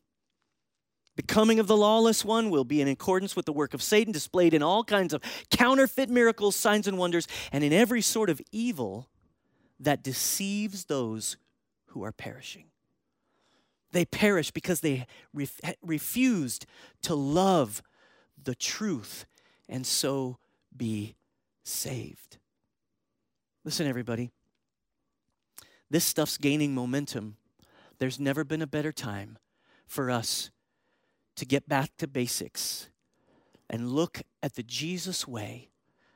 The 1.16 1.22
coming 1.22 1.60
of 1.60 1.68
the 1.68 1.76
lawless 1.76 2.24
one 2.24 2.50
will 2.50 2.64
be 2.64 2.80
in 2.80 2.88
accordance 2.88 3.36
with 3.36 3.46
the 3.46 3.52
work 3.52 3.72
of 3.72 3.82
Satan, 3.82 4.12
displayed 4.12 4.52
in 4.52 4.62
all 4.62 4.82
kinds 4.82 5.12
of 5.12 5.22
counterfeit 5.50 6.10
miracles, 6.10 6.56
signs, 6.56 6.88
and 6.88 6.98
wonders, 6.98 7.28
and 7.52 7.62
in 7.62 7.72
every 7.72 8.02
sort 8.02 8.30
of 8.30 8.40
evil 8.50 9.08
that 9.78 10.02
deceives 10.02 10.86
those 10.86 11.36
who 11.86 12.02
are 12.02 12.12
perishing. 12.12 12.66
They 13.92 14.04
perish 14.04 14.50
because 14.50 14.80
they 14.80 15.06
ref- 15.32 15.60
refused 15.82 16.66
to 17.02 17.14
love 17.14 17.80
the 18.42 18.56
truth 18.56 19.24
and 19.68 19.86
so 19.86 20.38
be 20.76 21.14
saved. 21.62 22.38
Listen, 23.64 23.86
everybody, 23.86 24.30
this 25.88 26.04
stuff's 26.04 26.36
gaining 26.36 26.74
momentum. 26.74 27.38
There's 27.98 28.20
never 28.20 28.44
been 28.44 28.60
a 28.60 28.66
better 28.66 28.92
time 28.92 29.38
for 29.86 30.10
us 30.10 30.50
to 31.36 31.46
get 31.46 31.66
back 31.66 31.96
to 31.96 32.06
basics 32.06 32.90
and 33.70 33.92
look 33.92 34.20
at 34.42 34.54
the 34.54 34.62
Jesus 34.62 35.26
way 35.26 35.70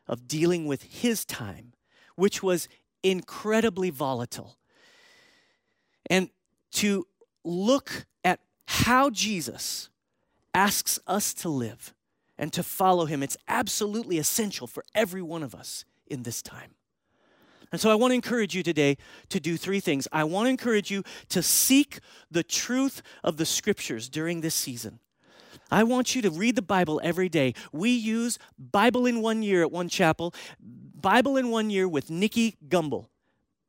of 0.06 0.28
dealing 0.28 0.66
with 0.66 0.82
his 0.82 1.24
time, 1.24 1.72
which 2.16 2.42
was 2.42 2.68
incredibly 3.02 3.88
volatile, 3.88 4.58
and 6.10 6.28
to 6.72 7.06
look 7.44 8.06
at 8.24 8.40
how 8.66 9.08
Jesus 9.08 9.88
asks 10.52 10.98
us 11.06 11.32
to 11.32 11.48
live 11.48 11.94
and 12.36 12.52
to 12.52 12.62
follow 12.62 13.06
him. 13.06 13.22
It's 13.22 13.36
absolutely 13.48 14.18
essential 14.18 14.66
for 14.66 14.84
every 14.94 15.22
one 15.22 15.42
of 15.42 15.54
us 15.54 15.86
in 16.06 16.24
this 16.24 16.42
time. 16.42 16.74
And 17.70 17.80
so 17.80 17.90
I 17.90 17.94
want 17.94 18.12
to 18.12 18.14
encourage 18.14 18.54
you 18.54 18.62
today 18.62 18.96
to 19.28 19.40
do 19.40 19.56
three 19.56 19.80
things. 19.80 20.08
I 20.12 20.24
want 20.24 20.46
to 20.46 20.50
encourage 20.50 20.90
you 20.90 21.02
to 21.28 21.42
seek 21.42 22.00
the 22.30 22.42
truth 22.42 23.02
of 23.22 23.36
the 23.36 23.44
scriptures 23.44 24.08
during 24.08 24.40
this 24.40 24.54
season. 24.54 25.00
I 25.70 25.84
want 25.84 26.14
you 26.14 26.22
to 26.22 26.30
read 26.30 26.56
the 26.56 26.62
Bible 26.62 27.00
every 27.04 27.28
day. 27.28 27.54
We 27.72 27.90
use 27.90 28.38
Bible 28.58 29.06
in 29.06 29.20
one 29.20 29.42
year 29.42 29.62
at 29.62 29.70
one 29.70 29.88
chapel, 29.88 30.34
Bible 30.60 31.36
in 31.36 31.50
one 31.50 31.68
year 31.68 31.86
with 31.86 32.10
Nicky 32.10 32.56
Gumbel. 32.68 33.06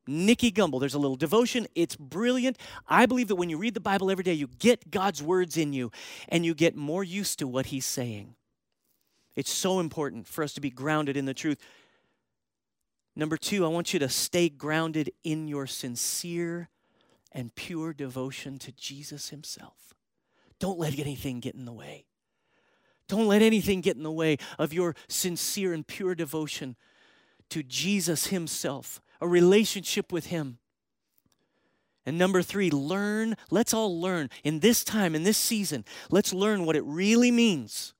Nicky 0.07 0.51
Gumbel. 0.51 0.79
There's 0.79 0.95
a 0.95 0.99
little 0.99 1.17
devotion. 1.17 1.67
It's 1.75 1.95
brilliant. 1.95 2.57
I 2.87 3.05
believe 3.05 3.27
that 3.27 3.35
when 3.35 3.49
you 3.49 3.57
read 3.57 3.75
the 3.75 3.79
Bible 3.79 4.09
every 4.09 4.23
day, 4.23 4.33
you 4.33 4.47
get 4.47 4.89
God's 4.89 5.21
words 5.21 5.55
in 5.57 5.73
you 5.73 5.91
and 6.29 6.45
you 6.45 6.55
get 6.55 6.75
more 6.75 7.03
used 7.03 7.39
to 7.39 7.47
what 7.47 7.67
He's 7.67 7.85
saying. 7.85 8.35
It's 9.35 9.51
so 9.51 9.79
important 9.79 10.27
for 10.27 10.43
us 10.43 10.53
to 10.53 10.61
be 10.61 10.71
grounded 10.71 11.15
in 11.15 11.25
the 11.25 11.33
truth. 11.33 11.59
Number 13.15 13.37
two, 13.37 13.65
I 13.65 13.67
want 13.69 13.93
you 13.93 13.99
to 13.99 14.09
stay 14.09 14.49
grounded 14.49 15.11
in 15.23 15.47
your 15.47 15.67
sincere 15.67 16.69
and 17.31 17.53
pure 17.53 17.93
devotion 17.93 18.57
to 18.59 18.71
Jesus 18.71 19.29
Himself. 19.29 19.93
Don't 20.59 20.79
let 20.79 20.97
anything 20.99 21.39
get 21.39 21.55
in 21.55 21.65
the 21.65 21.73
way. 21.73 22.05
Don't 23.07 23.27
let 23.27 23.41
anything 23.41 23.81
get 23.81 23.97
in 23.97 24.03
the 24.03 24.11
way 24.11 24.37
of 24.57 24.73
your 24.73 24.95
sincere 25.07 25.73
and 25.73 25.85
pure 25.85 26.15
devotion 26.15 26.75
to 27.49 27.63
Jesus 27.63 28.27
Himself, 28.27 29.01
a 29.19 29.27
relationship 29.27 30.11
with 30.11 30.27
Him. 30.27 30.59
And 32.05 32.17
number 32.17 32.41
three, 32.41 32.69
learn, 32.71 33.35
let's 33.51 33.73
all 33.73 33.99
learn 33.99 34.29
in 34.43 34.59
this 34.59 34.83
time, 34.83 35.15
in 35.15 35.23
this 35.23 35.37
season, 35.37 35.85
let's 36.09 36.33
learn 36.33 36.65
what 36.65 36.75
it 36.75 36.83
really 36.83 37.31
means 37.31 37.93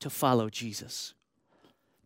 to 0.00 0.10
follow 0.10 0.50
Jesus. 0.50 1.14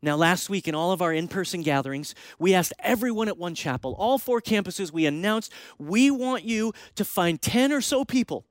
Now, 0.01 0.17
last 0.17 0.49
week 0.49 0.69
in 0.69 0.75
all 0.75 0.93
of 0.93 1.03
our 1.03 1.13
in 1.13 1.29
person 1.29 1.63
gatherings, 1.63 2.15
we 2.39 2.55
asked 2.55 2.73
everyone 2.79 3.29
at 3.29 3.37
One 3.37 3.55
Chapel, 3.55 3.95
all 3.99 4.19
four 4.19 4.41
campuses, 4.41 4.93
we 4.93 5.07
announced 5.07 5.53
we 5.79 6.11
want 6.11 6.45
you 6.45 6.73
to 6.95 7.05
find 7.05 7.41
10 7.41 7.73
or 7.73 7.81
so 7.81 8.05
people 8.05 8.45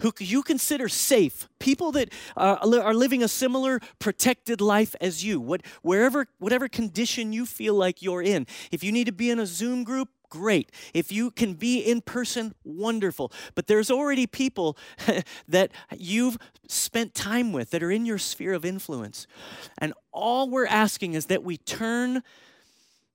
who 0.00 0.12
you 0.18 0.42
consider 0.42 0.88
safe, 0.88 1.48
people 1.58 1.92
that 1.92 2.12
uh, 2.36 2.56
are 2.82 2.94
living 2.94 3.22
a 3.22 3.28
similar 3.28 3.80
protected 3.98 4.60
life 4.60 4.94
as 5.00 5.24
you, 5.24 5.40
what, 5.40 5.62
wherever, 5.82 6.26
whatever 6.38 6.68
condition 6.68 7.32
you 7.32 7.46
feel 7.46 7.74
like 7.74 8.02
you're 8.02 8.22
in. 8.22 8.46
If 8.70 8.84
you 8.84 8.92
need 8.92 9.06
to 9.06 9.12
be 9.12 9.30
in 9.30 9.38
a 9.38 9.46
Zoom 9.46 9.84
group, 9.84 10.08
great. 10.30 10.70
If 10.94 11.12
you 11.12 11.30
can 11.30 11.54
be 11.54 11.80
in 11.80 12.00
person, 12.00 12.54
wonderful. 12.64 13.32
But 13.54 13.66
there's 13.66 13.90
already 13.90 14.26
people 14.26 14.76
that 15.48 15.72
you've 15.96 16.38
spent 16.68 17.14
time 17.14 17.52
with 17.52 17.70
that 17.70 17.82
are 17.82 17.90
in 17.90 18.06
your 18.06 18.18
sphere 18.18 18.52
of 18.52 18.64
influence. 18.64 19.26
And 19.78 19.92
all 20.12 20.48
we're 20.48 20.66
asking 20.66 21.14
is 21.14 21.26
that 21.26 21.42
we 21.42 21.56
turn 21.56 22.22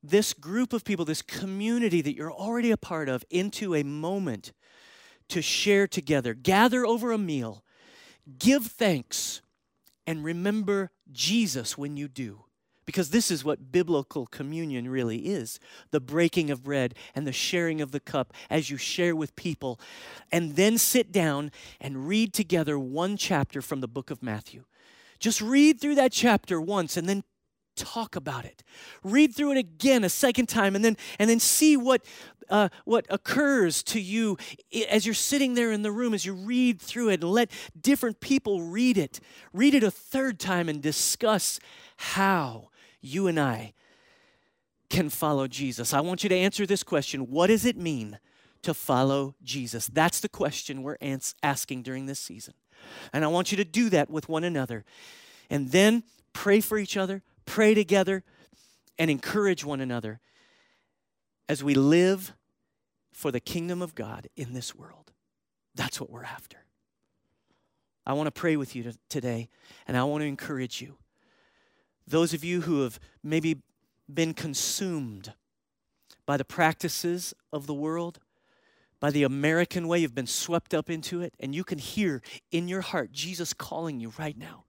this 0.04 0.34
group 0.34 0.74
of 0.74 0.84
people, 0.84 1.06
this 1.06 1.22
community 1.22 2.02
that 2.02 2.16
you're 2.16 2.32
already 2.32 2.72
a 2.72 2.78
part 2.78 3.08
of, 3.08 3.24
into 3.30 3.76
a 3.76 3.84
moment 3.84 4.52
to 5.30 5.42
share 5.42 5.88
together. 5.88 6.34
Gather 6.34 6.86
over 6.86 7.12
a 7.12 7.18
meal, 7.18 7.64
give 8.40 8.66
thanks, 8.66 9.42
and 10.08 10.24
remember 10.24 10.92
Jesus 11.12 11.78
when 11.78 11.98
you 11.98 12.08
do. 12.08 12.46
Because 12.92 13.12
this 13.12 13.32
is 13.32 13.46
what 13.46 13.72
biblical 13.72 14.26
communion 14.26 14.90
really 14.90 15.20
is 15.20 15.62
the 15.92 16.02
breaking 16.02 16.52
of 16.52 16.62
bread 16.62 16.94
and 17.16 17.26
the 17.26 17.32
sharing 17.32 17.80
of 17.80 17.94
the 17.94 18.02
cup 18.02 18.34
as 18.50 18.70
you 18.70 18.76
share 18.76 19.16
with 19.16 19.34
people. 19.38 19.80
And 20.30 20.58
then 20.58 20.78
sit 20.78 21.10
down 21.10 21.54
and 21.80 22.06
read 22.06 22.34
together 22.34 22.78
one 22.78 23.16
chapter 23.16 23.62
from 23.62 23.80
the 23.80 23.88
book 23.88 24.12
of 24.12 24.22
Matthew. 24.22 24.66
Just 25.20 25.40
read 25.40 25.80
through 25.80 25.96
that 25.96 26.12
chapter 26.12 26.60
once 26.60 26.98
and 26.98 27.08
then 27.08 27.24
talk 27.78 28.18
about 28.18 28.44
it. 28.44 28.62
Read 29.06 29.34
through 29.34 29.54
it 29.54 29.58
again 29.58 30.04
a 30.04 30.10
second 30.10 30.50
time 30.50 30.76
and 30.76 30.84
then 30.84 30.98
and 31.18 31.30
then 31.30 31.40
see 31.40 31.78
what 31.78 32.04
uh, 32.50 32.68
what 32.84 33.06
occurs 33.10 33.84
to 33.84 34.02
you 34.02 34.38
as 34.90 35.06
you're 35.06 35.16
sitting 35.16 35.54
there 35.54 35.72
in 35.72 35.82
the 35.82 35.94
room 35.94 36.14
as 36.14 36.26
you 36.26 36.34
read 36.34 36.82
through 36.82 37.08
it 37.08 37.22
and 37.24 37.32
let 37.32 37.50
different 37.80 38.20
people 38.20 38.64
read 38.64 38.98
it. 38.98 39.22
Read 39.54 39.76
it 39.76 39.84
a 39.84 39.92
third 39.92 40.42
time 40.42 40.68
and 40.68 40.82
discuss 40.82 41.58
how 41.96 42.71
you 43.02 43.28
and 43.28 43.40
I 43.40 43.74
can 44.90 45.10
follow 45.10 45.48
Jesus. 45.48 45.94
I 45.94 46.02
want 46.02 46.24
you 46.24 46.30
to 46.30 46.36
answer 46.36 46.66
this 46.66 46.84
question 46.84 47.32
What 47.32 47.48
does 47.48 47.66
it 47.66 47.78
mean 47.78 48.20
to 48.62 48.74
follow 48.74 49.36
Jesus? 49.44 49.88
That's 49.88 50.20
the 50.20 50.30
question 50.30 50.84
we're 50.84 50.98
asking 51.42 51.84
during 51.84 52.06
this 52.06 52.20
season. 52.20 52.54
And 53.14 53.24
I 53.24 53.28
want 53.28 53.52
you 53.52 53.58
to 53.58 53.66
do 53.66 53.90
that 53.90 54.10
with 54.10 54.30
one 54.30 54.44
another. 54.44 54.86
And 55.50 55.72
then 55.72 56.04
pray 56.34 56.62
for 56.62 56.78
each 56.78 56.98
other, 56.98 57.24
pray 57.46 57.74
together, 57.74 58.24
and 58.98 59.10
encourage 59.10 59.64
one 59.66 59.82
another 59.82 60.20
as 61.50 61.64
we 61.64 61.74
live 61.74 62.34
for 63.12 63.32
the 63.32 63.40
kingdom 63.40 63.82
of 63.82 63.96
God 63.96 64.28
in 64.36 64.54
this 64.54 64.76
world. 64.76 65.12
That's 65.76 66.00
what 66.00 66.10
we're 66.10 66.24
after. 66.24 66.58
I 68.06 68.14
want 68.14 68.28
to 68.28 68.32
pray 68.32 68.58
with 68.58 68.76
you 68.76 68.92
today, 69.10 69.50
and 69.88 69.96
I 69.96 70.04
want 70.04 70.22
to 70.22 70.28
encourage 70.28 70.82
you. 70.82 70.98
Those 72.12 72.34
of 72.34 72.44
you 72.44 72.62
who 72.62 72.82
have 72.84 73.00
maybe 73.24 73.62
been 74.14 74.34
consumed 74.34 75.34
by 76.26 76.36
the 76.36 76.44
practices 76.44 77.34
of 77.54 77.68
the 77.68 77.74
world, 77.74 78.20
by 79.00 79.12
the 79.12 79.24
American 79.24 79.88
way, 79.88 80.00
you've 80.00 80.14
been 80.14 80.28
swept 80.28 80.74
up 80.74 80.90
into 80.90 81.22
it, 81.22 81.34
and 81.40 81.56
you 81.56 81.64
can 81.64 81.78
hear 81.78 82.22
in 82.52 82.68
your 82.68 82.82
heart 82.82 83.14
Jesus 83.14 83.54
calling 83.54 84.02
you 84.02 84.12
right 84.20 84.38
now. 84.38 84.66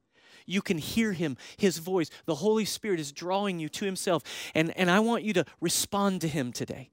You 0.46 0.62
can 0.62 0.78
hear 0.78 1.12
him, 1.14 1.36
his 1.56 1.78
voice. 1.78 2.10
The 2.26 2.36
Holy 2.36 2.64
Spirit 2.64 3.00
is 3.00 3.10
drawing 3.10 3.58
you 3.58 3.68
to 3.70 3.84
himself. 3.84 4.22
And, 4.54 4.76
and 4.76 4.88
I 4.88 5.00
want 5.00 5.24
you 5.24 5.32
to 5.34 5.44
respond 5.60 6.20
to 6.20 6.28
him 6.28 6.52
today. 6.52 6.90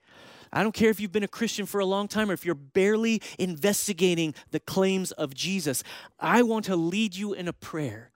I 0.52 0.64
don't 0.64 0.74
care 0.74 0.90
if 0.90 1.00
you've 1.00 1.12
been 1.12 1.24
a 1.24 1.28
Christian 1.28 1.68
for 1.68 1.80
a 1.80 1.86
long 1.86 2.08
time 2.08 2.32
or 2.32 2.34
if 2.34 2.44
you're 2.44 2.56
barely 2.56 3.22
investigating 3.38 4.34
the 4.50 4.60
claims 4.60 5.12
of 5.12 5.36
Jesus. 5.36 5.84
I 6.20 6.42
want 6.42 6.66
to 6.66 6.76
lead 6.76 7.16
you 7.16 7.34
in 7.34 7.48
a 7.48 7.54
prayer. 7.54 8.12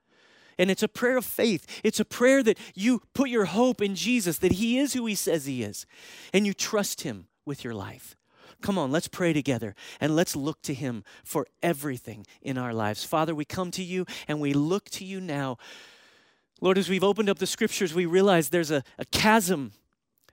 And 0.58 0.70
it's 0.70 0.82
a 0.82 0.88
prayer 0.88 1.16
of 1.16 1.24
faith. 1.24 1.66
It's 1.82 2.00
a 2.00 2.04
prayer 2.04 2.42
that 2.42 2.58
you 2.74 3.02
put 3.12 3.28
your 3.28 3.46
hope 3.46 3.80
in 3.80 3.94
Jesus, 3.94 4.38
that 4.38 4.52
He 4.52 4.78
is 4.78 4.92
who 4.92 5.06
He 5.06 5.14
says 5.14 5.46
He 5.46 5.62
is, 5.62 5.86
and 6.32 6.46
you 6.46 6.54
trust 6.54 7.02
Him 7.02 7.26
with 7.44 7.64
your 7.64 7.74
life. 7.74 8.16
Come 8.60 8.78
on, 8.78 8.90
let's 8.90 9.08
pray 9.08 9.32
together 9.32 9.74
and 10.00 10.16
let's 10.16 10.34
look 10.34 10.62
to 10.62 10.74
Him 10.74 11.04
for 11.22 11.46
everything 11.62 12.26
in 12.40 12.56
our 12.56 12.72
lives. 12.72 13.04
Father, 13.04 13.34
we 13.34 13.44
come 13.44 13.70
to 13.72 13.82
you 13.82 14.06
and 14.26 14.40
we 14.40 14.54
look 14.54 14.88
to 14.90 15.04
you 15.04 15.20
now. 15.20 15.58
Lord, 16.60 16.78
as 16.78 16.88
we've 16.88 17.04
opened 17.04 17.28
up 17.28 17.38
the 17.38 17.46
scriptures, 17.46 17.92
we 17.92 18.06
realize 18.06 18.48
there's 18.48 18.70
a, 18.70 18.82
a 18.98 19.04
chasm 19.06 19.72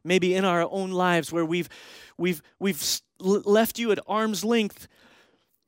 maybe 0.03 0.33
in 0.35 0.45
our 0.45 0.67
own 0.71 0.91
lives 0.91 1.31
where 1.31 1.45
we've 1.45 1.69
we've 2.17 2.41
we've 2.59 3.01
left 3.19 3.77
you 3.77 3.91
at 3.91 3.99
arm's 4.07 4.43
length 4.43 4.87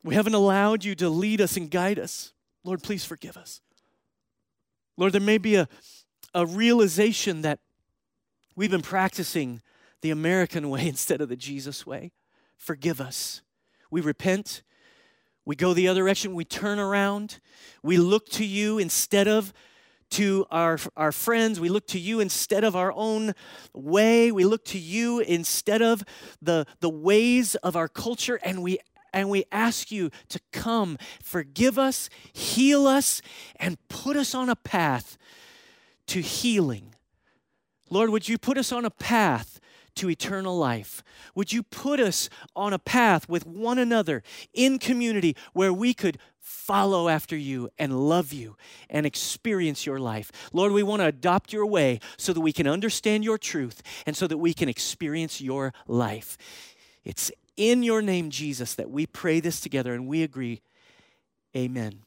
we 0.02 0.14
haven't 0.14 0.34
allowed 0.34 0.84
you 0.84 0.94
to 0.94 1.08
lead 1.08 1.40
us 1.40 1.56
and 1.56 1.70
guide 1.70 1.98
us 1.98 2.32
lord 2.64 2.82
please 2.82 3.04
forgive 3.04 3.36
us 3.36 3.60
lord 4.96 5.12
there 5.12 5.20
may 5.20 5.38
be 5.38 5.54
a, 5.56 5.68
a 6.34 6.46
realization 6.46 7.42
that 7.42 7.58
we've 8.56 8.70
been 8.70 8.82
practicing 8.82 9.60
the 10.02 10.10
american 10.10 10.68
way 10.70 10.86
instead 10.86 11.20
of 11.20 11.28
the 11.28 11.36
jesus 11.36 11.86
way 11.86 12.12
forgive 12.56 13.00
us 13.00 13.42
we 13.90 14.00
repent 14.00 14.62
we 15.46 15.54
go 15.54 15.74
the 15.74 15.88
other 15.88 16.00
direction 16.00 16.34
we 16.34 16.44
turn 16.44 16.78
around 16.78 17.40
we 17.82 17.96
look 17.96 18.28
to 18.28 18.44
you 18.44 18.78
instead 18.78 19.28
of 19.28 19.52
to 20.14 20.46
our, 20.50 20.78
our 20.96 21.10
friends. 21.10 21.58
We 21.58 21.68
look 21.68 21.88
to 21.88 21.98
you 21.98 22.20
instead 22.20 22.62
of 22.62 22.76
our 22.76 22.92
own 22.92 23.34
way. 23.72 24.30
We 24.30 24.44
look 24.44 24.64
to 24.66 24.78
you 24.78 25.18
instead 25.18 25.82
of 25.82 26.04
the, 26.40 26.66
the 26.78 26.88
ways 26.88 27.56
of 27.56 27.74
our 27.74 27.88
culture. 27.88 28.38
And 28.44 28.62
we 28.62 28.78
and 29.14 29.30
we 29.30 29.44
ask 29.50 29.90
you 29.90 30.10
to 30.28 30.40
come, 30.52 30.98
forgive 31.22 31.78
us, 31.78 32.10
heal 32.32 32.86
us, 32.86 33.22
and 33.56 33.78
put 33.88 34.16
us 34.16 34.34
on 34.34 34.50
a 34.50 34.56
path 34.56 35.16
to 36.08 36.20
healing. 36.20 36.94
Lord, 37.88 38.10
would 38.10 38.28
you 38.28 38.36
put 38.36 38.58
us 38.58 38.72
on 38.72 38.84
a 38.84 38.90
path 38.90 39.60
to 39.94 40.10
eternal 40.10 40.58
life? 40.58 41.04
Would 41.36 41.52
you 41.52 41.62
put 41.62 42.00
us 42.00 42.28
on 42.56 42.72
a 42.72 42.78
path 42.78 43.28
with 43.28 43.46
one 43.46 43.78
another 43.78 44.24
in 44.52 44.80
community 44.80 45.36
where 45.52 45.72
we 45.72 45.94
could 45.94 46.18
follow 46.40 47.08
after 47.08 47.36
you 47.36 47.70
and 47.78 48.08
love 48.08 48.32
you 48.32 48.56
and 48.90 49.06
experience 49.06 49.86
your 49.86 50.00
life? 50.00 50.32
Lord, 50.52 50.72
we 50.72 50.82
want 50.82 51.02
to 51.02 51.06
adopt 51.06 51.52
your 51.52 51.66
way 51.66 52.00
so 52.16 52.32
that 52.32 52.40
we 52.40 52.52
can 52.52 52.66
understand 52.66 53.22
your 53.22 53.38
truth 53.38 53.80
and 54.06 54.16
so 54.16 54.26
that 54.26 54.38
we 54.38 54.52
can 54.52 54.68
experience 54.68 55.40
your 55.40 55.72
life. 55.86 56.36
It's 57.04 57.30
in 57.56 57.82
your 57.82 58.02
name, 58.02 58.30
Jesus, 58.30 58.74
that 58.74 58.90
we 58.90 59.06
pray 59.06 59.40
this 59.40 59.60
together 59.60 59.94
and 59.94 60.06
we 60.06 60.22
agree. 60.22 60.62
Amen. 61.56 62.02